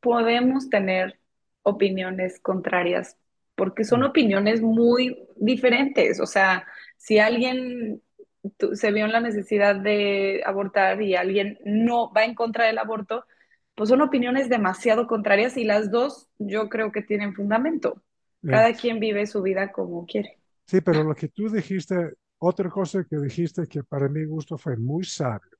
podemos 0.00 0.70
tener 0.70 1.18
opiniones 1.62 2.38
contrarias, 2.38 3.18
porque 3.56 3.84
son 3.84 4.00
mm. 4.00 4.04
opiniones 4.04 4.62
muy 4.62 5.18
diferentes. 5.36 6.20
O 6.20 6.26
sea, 6.26 6.64
si 6.96 7.18
alguien 7.18 8.00
se 8.72 8.92
vio 8.92 9.06
en 9.06 9.12
la 9.12 9.20
necesidad 9.20 9.74
de 9.74 10.42
abortar 10.46 11.02
y 11.02 11.16
alguien 11.16 11.58
no 11.64 12.12
va 12.12 12.24
en 12.24 12.36
contra 12.36 12.66
del 12.66 12.78
aborto, 12.78 13.24
pues 13.74 13.90
son 13.90 14.00
opiniones 14.00 14.48
demasiado 14.48 15.08
contrarias 15.08 15.56
y 15.56 15.64
las 15.64 15.90
dos 15.90 16.28
yo 16.38 16.68
creo 16.68 16.92
que 16.92 17.02
tienen 17.02 17.34
fundamento. 17.34 18.02
Cada 18.46 18.74
quien 18.74 19.00
vive 19.00 19.26
su 19.26 19.42
vida 19.42 19.72
como 19.72 20.06
quiere. 20.06 20.38
Sí, 20.66 20.80
pero 20.80 21.02
lo 21.02 21.16
que 21.16 21.26
tú 21.26 21.48
dijiste 21.48 22.12
otra 22.38 22.70
cosa 22.70 23.04
que 23.04 23.16
dijiste 23.18 23.66
que 23.68 23.84
para 23.84 24.08
mi 24.08 24.24
gusto 24.24 24.56
fue 24.58 24.76
muy 24.76 25.04
sabio, 25.04 25.50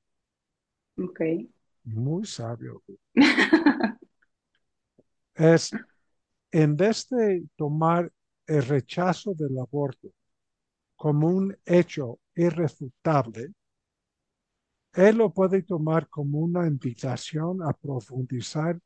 Ok. 0.97 1.21
muy 1.85 2.23
sabio, 2.27 2.83
es 5.35 5.77
en 6.51 6.75
vez 6.77 7.07
de 7.09 7.45
tomar 7.57 8.11
el 8.47 8.63
rechazo 8.63 9.33
del 9.35 9.57
aborto 9.59 10.09
como 10.95 11.29
un 11.29 11.57
hecho 11.65 12.19
irrefutable, 12.35 13.53
él 14.95 15.17
lo 15.17 15.33
puede 15.33 15.61
tomar 15.63 16.09
como 16.09 16.39
una 16.39 16.67
invitación 16.67 17.61
a 17.63 17.71
profundizar 17.73 18.77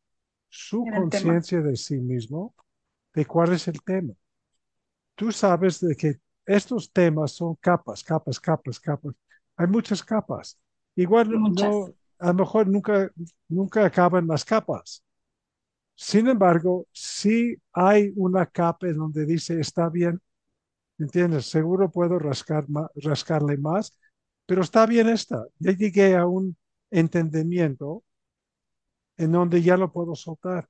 su 0.49 0.87
conciencia 0.89 1.61
de 1.61 1.75
sí 1.77 1.99
mismo, 1.99 2.55
de 3.13 3.25
cuál 3.25 3.53
es 3.53 3.67
el 3.69 3.81
tema. 3.83 4.13
Tú 5.15 5.31
sabes 5.31 5.79
de 5.79 5.95
que 5.95 6.15
estos 6.45 6.91
temas 6.91 7.31
son 7.33 7.55
capas, 7.55 8.03
capas, 8.03 8.39
capas, 8.39 8.79
capas. 8.79 9.15
Hay 9.57 9.67
muchas 9.67 10.03
capas. 10.03 10.57
Igual 10.95 11.29
Muchas. 11.31 11.51
no, 11.55 11.93
a 12.19 12.27
lo 12.27 12.33
mejor 12.35 12.67
nunca, 12.67 13.11
nunca 13.47 13.85
acaban 13.85 14.27
las 14.27 14.45
capas. 14.45 15.03
Sin 15.95 16.27
embargo, 16.27 16.87
sí 16.91 17.55
hay 17.73 18.11
una 18.15 18.45
capa 18.47 18.87
en 18.87 18.97
donde 18.97 19.25
dice, 19.25 19.59
está 19.59 19.89
bien, 19.89 20.21
¿entiendes? 20.99 21.47
Seguro 21.47 21.91
puedo 21.91 22.19
rascar 22.19 22.69
ma- 22.69 22.89
rascarle 22.95 23.57
más, 23.57 23.97
pero 24.45 24.61
está 24.63 24.85
bien 24.87 25.09
esta. 25.09 25.45
Ya 25.59 25.73
llegué 25.73 26.15
a 26.17 26.25
un 26.27 26.57
entendimiento 26.91 28.03
en 29.17 29.31
donde 29.31 29.61
ya 29.61 29.77
lo 29.77 29.89
puedo 29.93 30.15
soltar. 30.15 30.67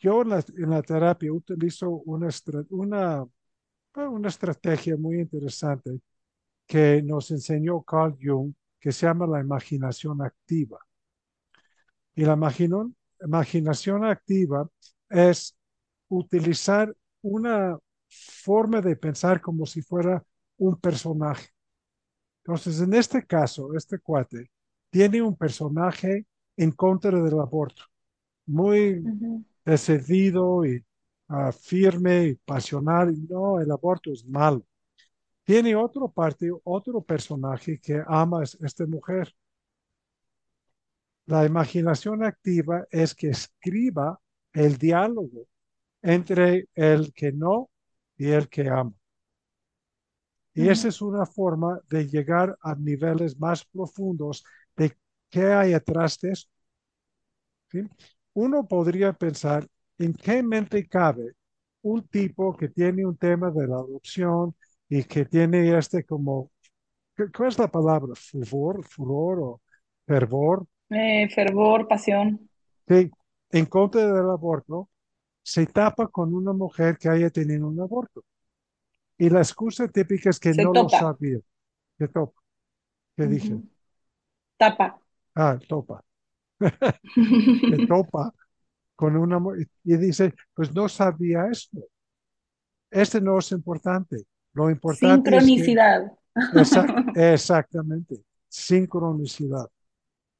Yo 0.00 0.22
en 0.22 0.28
la, 0.30 0.44
en 0.56 0.70
la 0.70 0.82
terapia 0.82 1.32
utilizo 1.32 1.88
una, 1.90 2.28
una, 2.70 3.26
una 4.06 4.28
estrategia 4.28 4.96
muy 4.96 5.20
interesante 5.20 6.00
que 6.66 7.02
nos 7.02 7.30
enseñó 7.32 7.82
Carl 7.82 8.16
Jung, 8.22 8.54
que 8.80 8.92
se 8.92 9.06
llama 9.06 9.26
la 9.26 9.40
imaginación 9.40 10.22
activa. 10.22 10.78
Y 12.14 12.24
la 12.24 12.34
imagino- 12.34 12.92
imaginación 13.20 14.04
activa 14.04 14.68
es 15.08 15.56
utilizar 16.08 16.94
una 17.22 17.78
forma 18.08 18.80
de 18.80 18.96
pensar 18.96 19.40
como 19.40 19.66
si 19.66 19.82
fuera 19.82 20.24
un 20.58 20.76
personaje. 20.80 21.48
Entonces, 22.44 22.80
en 22.80 22.94
este 22.94 23.24
caso, 23.26 23.74
este 23.74 23.98
cuate 23.98 24.50
tiene 24.90 25.22
un 25.22 25.36
personaje 25.36 26.26
en 26.56 26.72
contra 26.72 27.22
del 27.22 27.38
aborto, 27.40 27.82
muy 28.46 29.08
decidido 29.64 30.64
y 30.66 30.84
ah, 31.28 31.52
firme 31.52 32.26
y 32.28 32.34
pasional. 32.34 33.14
No, 33.28 33.60
el 33.60 33.70
aborto 33.70 34.12
es 34.12 34.24
malo. 34.26 34.64
Tiene 35.44 35.74
otro 35.76 36.10
parte, 36.10 36.50
otro 36.64 37.02
personaje 37.02 37.80
que 37.80 38.02
ama 38.06 38.40
a 38.40 38.44
esta 38.44 38.86
mujer. 38.86 39.34
La 41.26 41.44
imaginación 41.44 42.24
activa 42.24 42.86
es 42.90 43.14
que 43.14 43.28
escriba 43.28 44.20
el 44.52 44.78
diálogo 44.78 45.46
entre 46.02 46.68
el 46.74 47.12
que 47.12 47.32
no 47.32 47.70
y 48.16 48.28
el 48.30 48.48
que 48.48 48.68
ama. 48.68 48.94
Y 50.54 50.68
esa 50.68 50.88
es 50.88 51.00
una 51.00 51.24
forma 51.24 51.80
de 51.88 52.08
llegar 52.08 52.58
a 52.60 52.74
niveles 52.74 53.38
más 53.38 53.64
profundos 53.64 54.44
de 54.76 54.96
qué 55.30 55.44
hay 55.52 55.72
atrás 55.72 56.18
de 56.20 56.32
esto. 56.32 56.50
¿sí? 57.70 57.82
Uno 58.34 58.66
podría 58.66 59.12
pensar 59.12 59.68
en 59.98 60.14
qué 60.14 60.42
mente 60.42 60.86
cabe 60.88 61.34
un 61.82 62.06
tipo 62.08 62.56
que 62.56 62.68
tiene 62.68 63.06
un 63.06 63.16
tema 63.16 63.50
de 63.50 63.66
la 63.66 63.76
adopción 63.76 64.54
y 64.88 65.04
que 65.04 65.24
tiene 65.26 65.76
este 65.78 66.04
como, 66.04 66.50
¿qué- 67.16 67.30
¿cuál 67.36 67.50
es 67.50 67.58
la 67.58 67.68
palabra? 67.70 68.14
Furor, 68.16 68.84
furor 68.86 69.40
o 69.40 69.62
fervor, 70.06 70.66
Eh, 70.90 71.28
fervor, 71.34 71.86
pasión. 71.88 72.48
sí, 72.88 73.10
en 73.50 73.66
contra 73.66 74.02
del 74.12 74.30
aborto, 74.30 74.88
se 75.42 75.66
tapa 75.66 76.08
con 76.08 76.34
una 76.34 76.52
mujer 76.52 76.98
que 76.98 77.08
haya 77.08 77.30
tenido 77.30 77.68
un 77.68 77.80
aborto. 77.80 78.24
Y 79.18 79.30
la 79.30 79.40
excusa 79.40 79.88
típica 79.88 80.30
es 80.30 80.40
que 80.40 80.54
Se 80.56 80.64
no 80.64 80.74
lo 80.74 80.88
topa. 80.88 80.90
sabía. 80.90 81.40
¿Qué 81.98 82.08
topa? 82.08 82.40
¿Qué 83.16 83.26
dije? 83.28 83.58
Ujú. 83.58 83.68
Tapa. 84.58 85.00
Ah, 85.34 85.58
topa. 85.68 86.02
Que 87.68 87.78
topa 87.80 88.32
con 88.98 89.14
una 89.16 89.38
y 89.84 89.96
dice, 89.96 90.34
pues 90.54 90.74
no 90.74 90.88
sabía 90.88 91.46
esto. 91.52 91.78
Este 92.90 93.20
no 93.20 93.38
es 93.38 93.52
importante. 93.52 94.24
Lo 94.54 94.68
importante 94.70 95.30
es 95.36 95.36
que 95.36 95.40
Sincronicidad. 95.40 96.12
exact- 96.34 97.12
exactamente 97.16 98.16
sincronicidad. 98.48 99.66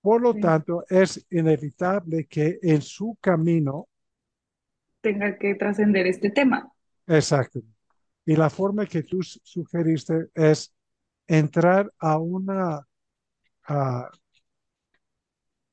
Por 0.01 0.23
lo 0.23 0.33
Sí. 0.33 0.41
tanto, 0.41 0.85
es 0.89 1.25
inevitable 1.31 2.27
que 2.27 2.59
en 2.63 2.83
su 2.83 3.17
camino, 3.21 3.87
Tenga 5.03 5.39
que 5.39 5.55
trascender 5.55 6.09
este 6.09 6.31
tema. 6.31 6.69
exactamente. 7.07 7.73
Y 8.27 8.35
la 8.35 8.51
forma 8.51 8.87
que 8.87 9.05
tú 9.05 9.23
sugeriste 9.23 10.31
es 10.35 10.75
entrar 11.29 11.93
a 12.01 12.19
una 12.19 12.85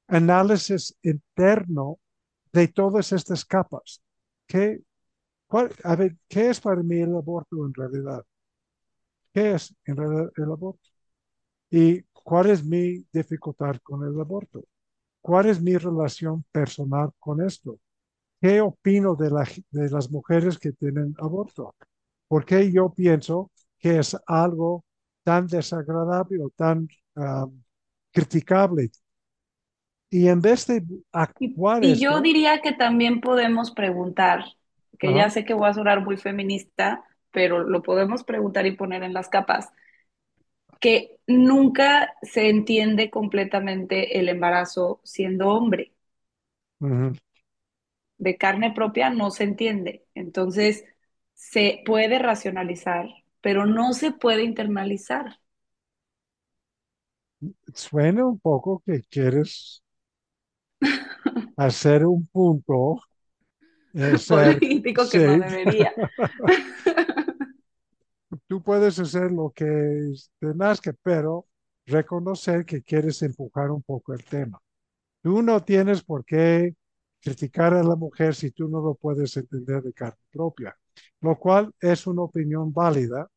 análisis 0.08 0.96
interno 1.02 2.00
de 2.56 2.68
todas 2.80 3.12
estas 3.20 3.42
capas. 3.46 4.02
¿Qué, 4.48 4.82
¿qué 6.28 6.50
es 6.50 6.60
para 6.62 6.84
mí 6.84 7.00
el 7.02 7.16
aborto 7.16 7.66
en 7.66 7.74
realidad? 7.74 8.24
¿Qué 9.34 9.54
es 9.56 9.76
en 9.86 9.98
realidad 9.98 10.32
el 10.38 10.44
aborto? 10.52 10.80
¿Y 11.72 12.04
cuál 12.14 12.52
es 12.52 12.66
mi 12.66 13.06
dificultad 13.14 13.78
con 13.84 14.04
el 14.08 14.20
aborto? 14.20 14.66
¿Cuál 15.22 15.48
es 15.48 15.62
mi 15.62 15.78
relación 15.78 16.46
personal 16.52 17.12
con 17.20 17.42
esto? 17.46 17.80
¿Qué 18.42 18.62
opino 18.62 19.16
de, 19.16 19.30
la- 19.32 19.48
de 19.72 19.90
las 19.92 20.12
mujeres 20.12 20.60
que 20.60 20.74
tienen 20.74 21.16
aborto? 21.20 21.76
¿Por 22.28 22.46
qué 22.46 22.72
yo 22.72 22.92
pienso 22.94 23.52
que 23.80 24.00
es 24.00 24.18
algo 24.28 24.86
tan 25.24 25.48
desagradable 25.48 26.44
o 26.44 26.52
tan 26.52 26.88
ah, 27.18 27.48
criticable? 28.12 28.92
Y 30.16 30.28
en 30.30 30.40
vez 30.42 30.66
de 30.68 30.82
Y, 31.40 31.60
actuar 31.60 31.80
y 31.80 32.00
yo 32.00 32.20
esto, 32.20 32.22
diría 32.22 32.62
que 32.62 32.72
también 32.74 33.22
podemos 33.22 33.72
preguntar, 33.72 34.46
que 35.00 35.14
ajá, 35.14 35.14
ya 35.14 35.30
sé 35.30 35.46
que 35.46 35.54
voy 35.54 35.70
a 35.70 35.74
sonar 35.74 36.02
muy 36.04 36.18
feminista, 36.18 37.04
pero 37.32 37.64
lo 37.64 37.82
podemos 37.84 38.24
preguntar 38.24 38.66
y 38.66 38.76
poner 38.76 39.04
en 39.04 39.14
las 39.14 39.30
capas, 39.30 39.70
que 40.80 41.18
nunca 41.28 42.14
se 42.22 42.50
entiende 42.50 43.10
completamente 43.10 44.20
el 44.20 44.30
embarazo 44.30 45.02
siendo 45.04 45.50
hombre. 45.50 45.94
De 48.18 48.38
carne 48.38 48.74
propia 48.74 49.10
no 49.10 49.32
se 49.32 49.44
entiende. 49.46 50.06
Entonces, 50.16 50.84
se 51.34 51.82
puede 51.86 52.20
racionalizar, 52.20 53.08
pero 53.42 53.66
no 53.66 53.94
se 53.94 54.12
puede 54.12 54.44
internalizar. 54.44 55.40
suena 57.74 58.26
un 58.26 58.40
poco 58.40 58.82
que 58.86 59.02
quieres 59.04 59.84
hacer 61.58 62.06
un 62.06 62.26
punto, 62.28 63.02
eh, 63.94 64.18
ser, 64.18 64.60
Político 64.60 65.04
que 65.10 65.20
sí, 65.20 65.26
no 65.26 65.50
debería. 65.50 65.94
tú 68.48 68.62
puedes 68.62 69.00
hacer 69.00 69.32
lo 69.32 69.52
que 69.52 70.14
te 70.40 70.54
nazca, 70.54 70.94
pero 71.02 71.48
reconocer 71.86 72.66
que 72.66 72.82
quieres 72.82 73.22
empujar 73.22 73.72
un 73.72 73.82
poco 73.82 74.14
el 74.14 74.24
tema. 74.24 74.60
Tú 75.22 75.42
no 75.42 75.64
tienes 75.64 76.04
por 76.04 76.26
qué 76.26 76.76
criticar 77.22 77.74
a 77.74 77.84
la 77.84 77.96
mujer 77.96 78.36
si 78.36 78.52
tú 78.52 78.68
no 78.68 78.82
lo 78.82 78.96
puedes 78.96 79.36
entender 79.38 79.82
de 79.82 79.94
carne 79.94 80.22
propia, 80.32 80.78
lo 81.22 81.38
cual 81.38 81.74
es 81.80 82.06
una 82.06 82.22
opinión 82.22 82.72
válida. 82.72 83.28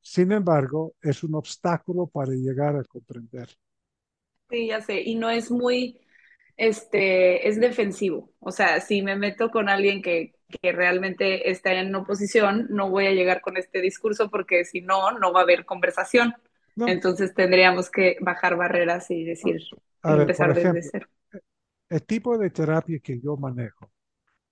Sin 0.00 0.32
embargo, 0.32 0.94
es 1.00 1.22
un 1.22 1.34
obstáculo 1.34 2.06
para 2.06 2.32
llegar 2.32 2.76
a 2.76 2.84
comprender. 2.84 3.48
Sí, 4.50 4.68
ya 4.68 4.80
sé, 4.80 5.02
y 5.02 5.14
no 5.14 5.28
es 5.28 5.50
muy, 5.50 6.00
este, 6.58 7.48
es 7.48 7.58
defensivo. 7.60 8.32
O 8.40 8.50
sea, 8.52 8.80
si 8.82 9.00
me 9.02 9.16
meto 9.16 9.50
con 9.50 9.70
alguien 9.70 10.02
que, 10.02 10.34
que 10.60 10.72
realmente 10.72 11.50
está 11.50 11.72
en 11.72 11.94
oposición, 11.94 12.66
no 12.70 12.90
voy 12.90 13.06
a 13.06 13.12
llegar 13.12 13.40
con 13.40 13.56
este 13.56 13.80
discurso 13.80 14.28
porque 14.30 14.64
si 14.66 14.82
no, 14.82 15.12
no 15.12 15.32
va 15.32 15.40
a 15.40 15.42
haber 15.44 15.64
conversación. 15.64 16.34
No, 16.76 16.86
Entonces 16.86 17.34
tendríamos 17.34 17.90
que 17.90 18.18
bajar 18.20 18.56
barreras 18.56 19.10
y 19.10 19.24
decir, 19.24 19.62
a 20.02 20.16
ver, 20.16 20.20
empezar 20.22 20.54
desde 20.54 20.80
ejemplo, 20.80 20.88
cero. 20.92 21.08
el 21.88 22.02
tipo 22.04 22.38
de 22.38 22.50
terapia 22.50 22.98
que 23.00 23.20
yo 23.20 23.36
manejo, 23.36 23.90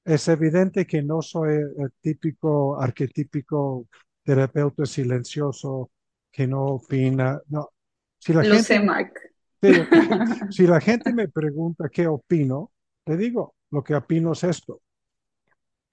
es 0.05 0.29
evidente 0.29 0.87
que 0.87 1.03
no 1.03 1.23
soy 1.23 1.55
el 1.57 1.92
típico, 2.01 2.81
arquetípico 2.81 3.88
terapeuta 4.23 4.87
silencioso 4.87 5.90
que 6.31 6.47
no 6.47 6.64
opina. 6.66 7.40
No, 7.49 7.71
si 8.19 8.33
la 8.33 8.42
Lo 8.42 8.59
sé, 8.59 8.77
gente, 8.77 8.87
Mark. 8.87 9.12
sí, 9.14 9.29
ok. 9.62 9.69
Si 10.51 10.66
la 10.66 10.81
gente 10.81 11.12
me 11.12 11.29
pregunta 11.29 11.88
qué 11.88 12.07
opino, 12.07 12.73
le 13.07 13.16
digo, 13.16 13.55
lo 13.71 13.83
que 13.83 13.95
opino 13.95 14.33
es 14.33 14.45
esto, 14.45 14.83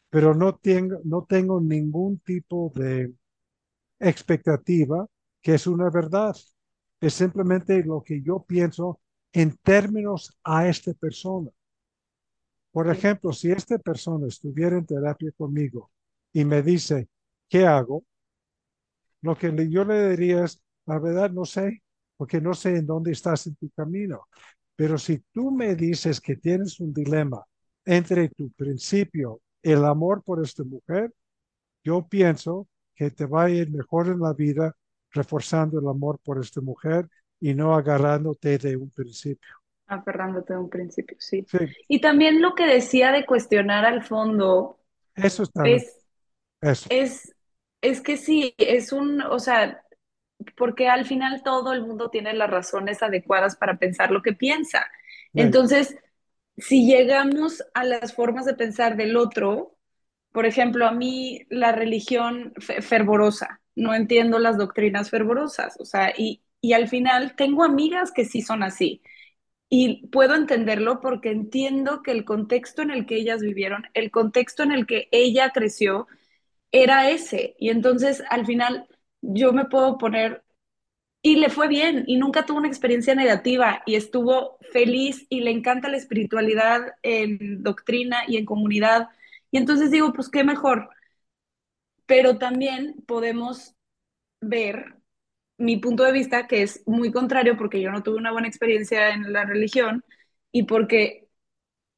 pero 0.10 0.36
no 0.36 0.56
tengo, 0.56 1.00
no 1.04 1.26
tengo 1.26 1.60
ningún 1.60 2.20
tipo 2.20 2.72
de 2.76 3.14
expectativa 4.00 5.08
que 5.42 5.56
es 5.56 5.68
una 5.68 5.90
verdad. 5.90 6.36
Es 7.02 7.16
simplemente 7.16 7.84
lo 7.84 8.04
que 8.04 8.22
yo 8.22 8.44
pienso 8.48 9.00
en 9.34 9.58
términos 9.58 10.38
a 10.44 10.68
esta 10.68 10.94
persona. 10.94 11.52
Por 12.72 12.90
ejemplo, 12.90 13.32
si 13.32 13.52
esta 13.52 13.78
persona 13.78 14.28
estuviera 14.28 14.78
en 14.78 14.86
terapia 14.86 15.32
conmigo 15.38 15.92
y 16.34 16.44
me 16.46 16.62
dice, 16.62 17.08
¿qué 17.50 17.66
hago? 17.66 18.04
Lo 19.22 19.36
que 19.38 19.52
yo 19.70 19.86
le 19.86 20.10
diría 20.10 20.46
es, 20.46 20.62
la 20.86 21.00
verdad 21.00 21.32
no 21.32 21.46
sé, 21.46 21.83
porque 22.24 22.40
no 22.40 22.54
sé 22.54 22.78
en 22.78 22.86
dónde 22.86 23.12
estás 23.12 23.48
en 23.48 23.56
tu 23.56 23.70
camino. 23.72 24.30
Pero 24.78 24.98
si 24.98 25.18
tú 25.34 25.52
me 25.52 25.76
dices 25.76 26.22
que 26.22 26.38
tienes 26.38 26.80
un 26.80 26.94
dilema 26.94 27.44
entre 27.84 28.30
tu 28.30 28.50
principio, 28.52 29.42
el 29.62 29.84
amor 29.84 30.24
por 30.24 30.42
esta 30.42 30.64
mujer, 30.64 31.12
yo 31.84 32.08
pienso 32.08 32.70
que 32.96 33.12
te 33.12 33.26
va 33.26 33.44
a 33.44 33.50
ir 33.50 33.70
mejor 33.72 34.08
en 34.08 34.22
la 34.22 34.32
vida 34.32 34.74
reforzando 35.12 35.82
el 35.82 35.88
amor 35.90 36.18
por 36.24 36.40
esta 36.40 36.62
mujer 36.62 37.10
y 37.42 37.54
no 37.54 37.76
agarrándote 37.76 38.58
de 38.58 38.78
un 38.78 38.90
principio. 38.90 39.52
Aferrándote 39.88 40.54
de 40.54 40.60
un 40.60 40.70
principio, 40.70 41.18
sí. 41.20 41.46
Y 41.90 42.00
también 42.00 42.42
lo 42.42 42.56
que 42.56 42.66
decía 42.66 43.12
de 43.12 43.26
cuestionar 43.26 43.84
al 43.84 44.02
fondo. 44.02 44.80
Eso 45.14 45.44
está 45.44 45.64
es, 45.68 46.00
Es, 46.90 47.36
es 47.82 48.00
que 48.00 48.16
sí, 48.16 48.56
es 48.58 48.94
un, 48.94 49.22
o 49.24 49.40
sea, 49.40 49.83
porque 50.58 50.88
al 50.90 51.06
final 51.06 51.44
todo 51.44 51.74
el 51.74 51.82
mundo 51.86 52.10
tiene 52.10 52.34
las 52.34 52.50
razones 52.50 53.02
adecuadas 53.04 53.56
para 53.56 53.78
pensar 53.78 54.12
lo 54.12 54.22
que 54.22 54.34
piensa. 54.34 54.86
Entonces, 55.36 55.98
si 56.58 56.86
llegamos 56.86 57.64
a 57.74 57.84
las 57.84 58.14
formas 58.14 58.46
de 58.46 58.56
pensar 58.56 58.96
del 58.98 59.18
otro, 59.18 59.78
por 60.32 60.46
ejemplo, 60.46 60.88
a 60.88 60.92
mí 60.92 61.46
la 61.50 61.72
religión 61.72 62.54
fervorosa, 62.60 63.62
no 63.76 63.94
entiendo 63.94 64.40
las 64.40 64.58
doctrinas 64.58 65.10
fervorosas, 65.10 65.78
o 65.80 65.86
sea, 65.86 66.14
y, 66.18 66.44
y 66.62 66.74
al 66.74 66.88
final 66.88 67.36
tengo 67.36 67.64
amigas 67.64 68.12
que 68.12 68.26
sí 68.26 68.42
son 68.42 68.64
así. 68.64 69.02
Y 69.70 70.08
puedo 70.08 70.36
entenderlo 70.36 71.02
porque 71.02 71.32
entiendo 71.32 72.04
que 72.04 72.12
el 72.12 72.26
contexto 72.26 72.82
en 72.84 72.92
el 72.92 73.06
que 73.08 73.16
ellas 73.16 73.42
vivieron, 73.42 73.86
el 73.96 74.12
contexto 74.12 74.64
en 74.64 74.72
el 74.72 74.86
que 74.86 75.10
ella 75.12 75.52
creció, 75.52 76.08
era 76.72 77.10
ese. 77.10 77.56
Y 77.60 77.70
entonces 77.70 78.24
al 78.30 78.46
final 78.46 78.88
yo 79.24 79.54
me 79.54 79.66
puedo 79.66 79.98
poner 80.00 80.44
y 81.24 81.38
le 81.38 81.50
fue 81.50 81.68
bien 81.70 82.04
y 82.08 82.18
nunca 82.18 82.46
tuvo 82.46 82.60
una 82.60 82.68
experiencia 82.70 83.16
negativa 83.16 83.84
y 83.86 83.96
estuvo 83.96 84.58
feliz 84.74 85.26
y 85.30 85.42
le 85.42 85.52
encanta 85.52 85.90
la 85.90 85.98
espiritualidad 85.98 86.96
en 87.04 87.64
doctrina 87.64 88.24
y 88.28 88.38
en 88.38 88.46
comunidad. 88.46 89.10
Y 89.52 89.58
entonces 89.58 89.92
digo, 89.92 90.14
pues 90.14 90.30
qué 90.30 90.44
mejor. 90.44 90.90
Pero 92.06 92.38
también 92.38 92.96
podemos 93.08 93.76
ver 94.42 94.98
mi 95.58 95.78
punto 95.78 96.04
de 96.04 96.14
vista, 96.14 96.48
que 96.48 96.64
es 96.64 96.84
muy 96.88 97.12
contrario 97.12 97.58
porque 97.58 97.82
yo 97.82 97.92
no 97.92 98.04
tuve 98.04 98.18
una 98.18 98.32
buena 98.34 98.48
experiencia 98.50 99.12
en 99.12 99.34
la 99.34 99.46
religión 99.46 100.04
y 100.52 100.64
porque 100.66 101.30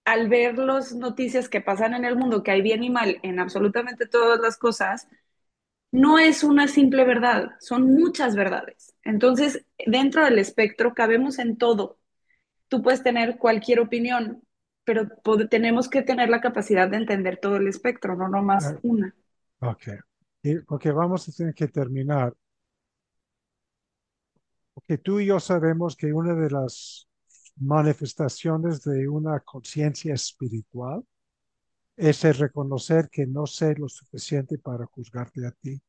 al 0.05 0.29
ver 0.29 0.57
las 0.59 0.93
noticias 0.95 1.49
que 1.49 1.61
pasan 1.61 1.93
en 1.95 2.05
el 2.05 2.17
mundo, 2.17 2.43
que 2.43 2.51
hay 2.51 2.61
bien 2.61 2.83
y 2.83 2.89
mal 2.91 3.19
en 3.23 3.39
absolutamente 3.39 4.07
todas 4.07 4.39
las 4.41 4.57
cosas, 4.57 5.07
no 5.91 6.19
es 6.19 6.43
una 6.43 6.67
simple 6.67 7.05
verdad, 7.05 7.51
son 7.59 7.93
muchas 7.93 8.35
verdades. 8.35 8.93
Entonces, 9.03 9.65
dentro 9.85 10.25
del 10.25 10.39
espectro 10.39 10.93
cabemos 10.93 11.39
en 11.39 11.57
todo. 11.57 11.99
Tú 12.67 12.81
puedes 12.81 13.03
tener 13.03 13.37
cualquier 13.37 13.79
opinión, 13.79 14.43
pero 14.83 15.07
tenemos 15.49 15.89
que 15.89 16.01
tener 16.01 16.29
la 16.29 16.41
capacidad 16.41 16.89
de 16.89 16.97
entender 16.97 17.37
todo 17.37 17.57
el 17.57 17.67
espectro, 17.67 18.15
no 18.15 18.27
nomás 18.27 18.67
ah, 18.67 18.79
una. 18.83 19.15
Ok. 19.59 19.87
Y 20.43 20.59
porque 20.59 20.91
vamos 20.91 21.27
a 21.27 21.31
tener 21.31 21.53
que 21.53 21.67
terminar. 21.67 22.33
Porque 24.73 24.97
tú 24.97 25.19
y 25.19 25.27
yo 25.27 25.39
sabemos 25.39 25.95
que 25.95 26.11
una 26.11 26.35
de 26.35 26.51
las 26.51 27.07
manifestaciones 27.55 28.83
de 28.83 29.07
una 29.07 29.39
conciencia 29.39 30.13
espiritual 30.13 31.03
es 31.97 32.23
el 32.25 32.35
reconocer 32.35 33.09
que 33.09 33.25
no 33.25 33.45
sé 33.45 33.75
lo 33.75 33.87
suficiente 33.87 34.57
para 34.57 34.85
juzgarte 34.85 35.45
a 35.45 35.51
ti. 35.51 35.81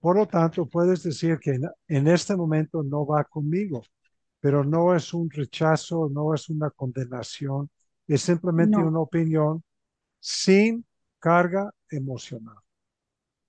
Por 0.00 0.16
lo 0.16 0.26
tanto, 0.26 0.66
puedes 0.66 1.02
decir 1.02 1.38
que 1.38 1.58
en, 1.88 2.08
este 2.08 2.34
momento 2.36 2.82
no 2.82 3.06
va 3.06 3.24
conmigo, 3.24 3.82
pero 4.40 4.64
no 4.64 4.94
es 4.94 5.12
un 5.12 5.30
rechazo, 5.30 6.08
no 6.10 6.34
es 6.34 6.48
una 6.48 6.70
condenación, 6.70 7.70
es 8.06 8.22
simplemente 8.22 8.78
una 8.78 9.00
opinión 9.00 9.62
sin 10.18 10.84
carga 11.18 11.70
emocional. 11.90 12.56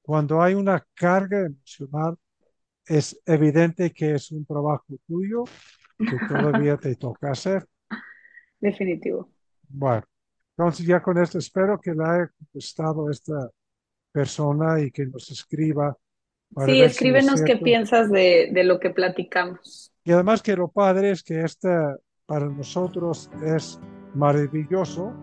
Cuando 0.02 0.42
hay 0.42 0.54
una 0.56 0.86
carga 0.94 1.46
emocional, 1.46 2.18
es 2.86 3.20
evidente 3.26 3.92
que 3.92 4.16
es 4.16 4.32
un 4.32 4.46
trabajo 4.46 4.98
tuyo 5.08 5.44
que 5.98 6.18
todavía 6.28 6.78
te 6.78 6.96
toca 6.98 7.32
hacer. 7.32 7.68
Definitivo. 8.62 9.30
Bueno, 9.68 10.04
entonces 10.56 10.86
ya 10.86 11.02
con 11.02 11.18
esto 11.18 11.38
espero 11.38 11.80
que 11.80 11.92
le 11.94 12.04
haya 12.04 12.32
contestado 12.38 13.10
esta 13.10 13.50
persona 14.12 14.80
y 14.80 14.92
que 14.92 15.06
nos 15.08 15.30
escriba. 15.32 15.98
sí, 16.66 16.82
escríbenos 16.82 17.42
qué 17.42 17.58
piensas 17.58 18.10
de, 18.10 18.50
de, 18.54 18.64
lo 18.64 18.80
que 18.80 18.92
platicamos. 18.92 19.92
Y 20.04 20.12
además 20.12 20.42
que 20.42 20.56
lo 20.56 20.70
padre 20.70 21.12
es 21.12 21.24
que 21.24 21.42
esta 21.42 21.98
para 22.26 22.46
nosotros 22.48 23.30
es 23.44 23.80
maravilloso, 24.14 25.14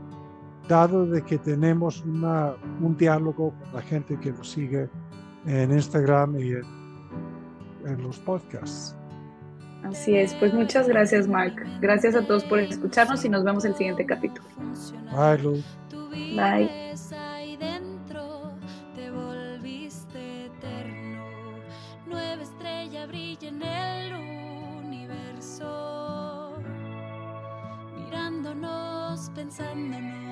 dado 0.68 1.06
de 1.06 1.22
que 1.22 1.38
tenemos 1.38 2.04
una, 2.04 2.54
un 2.82 2.96
diálogo 2.96 3.54
con 3.58 3.72
la 3.72 3.82
gente 3.82 4.18
que 4.20 4.32
nos 4.32 4.50
sigue 4.50 4.90
en 5.46 5.72
Instagram 5.72 6.38
y 6.38 6.50
en 6.52 6.78
en 7.88 8.02
los 8.02 8.18
podcasts. 8.18 8.97
Así 9.88 10.16
es, 10.16 10.34
pues 10.34 10.52
muchas 10.52 10.86
gracias 10.86 11.26
Mark. 11.26 11.54
Gracias 11.80 12.14
a 12.14 12.22
todos 12.26 12.44
por 12.44 12.60
escucharnos 12.60 13.24
y 13.24 13.28
nos 13.28 13.42
vemos 13.44 13.64
en 13.64 13.72
el 13.72 13.76
siguiente 13.76 14.04
capítulo. 14.04 14.46
Bye, 15.10 15.38
Luz. 15.42 15.64
Bye. 15.90 16.70
Nueva 22.06 22.42
estrella 22.42 23.06
brilla 23.06 23.48
en 23.48 23.62
el 23.62 24.14
universo, 24.84 26.58
mirándonos, 27.96 29.30
pensándonos. 29.34 30.27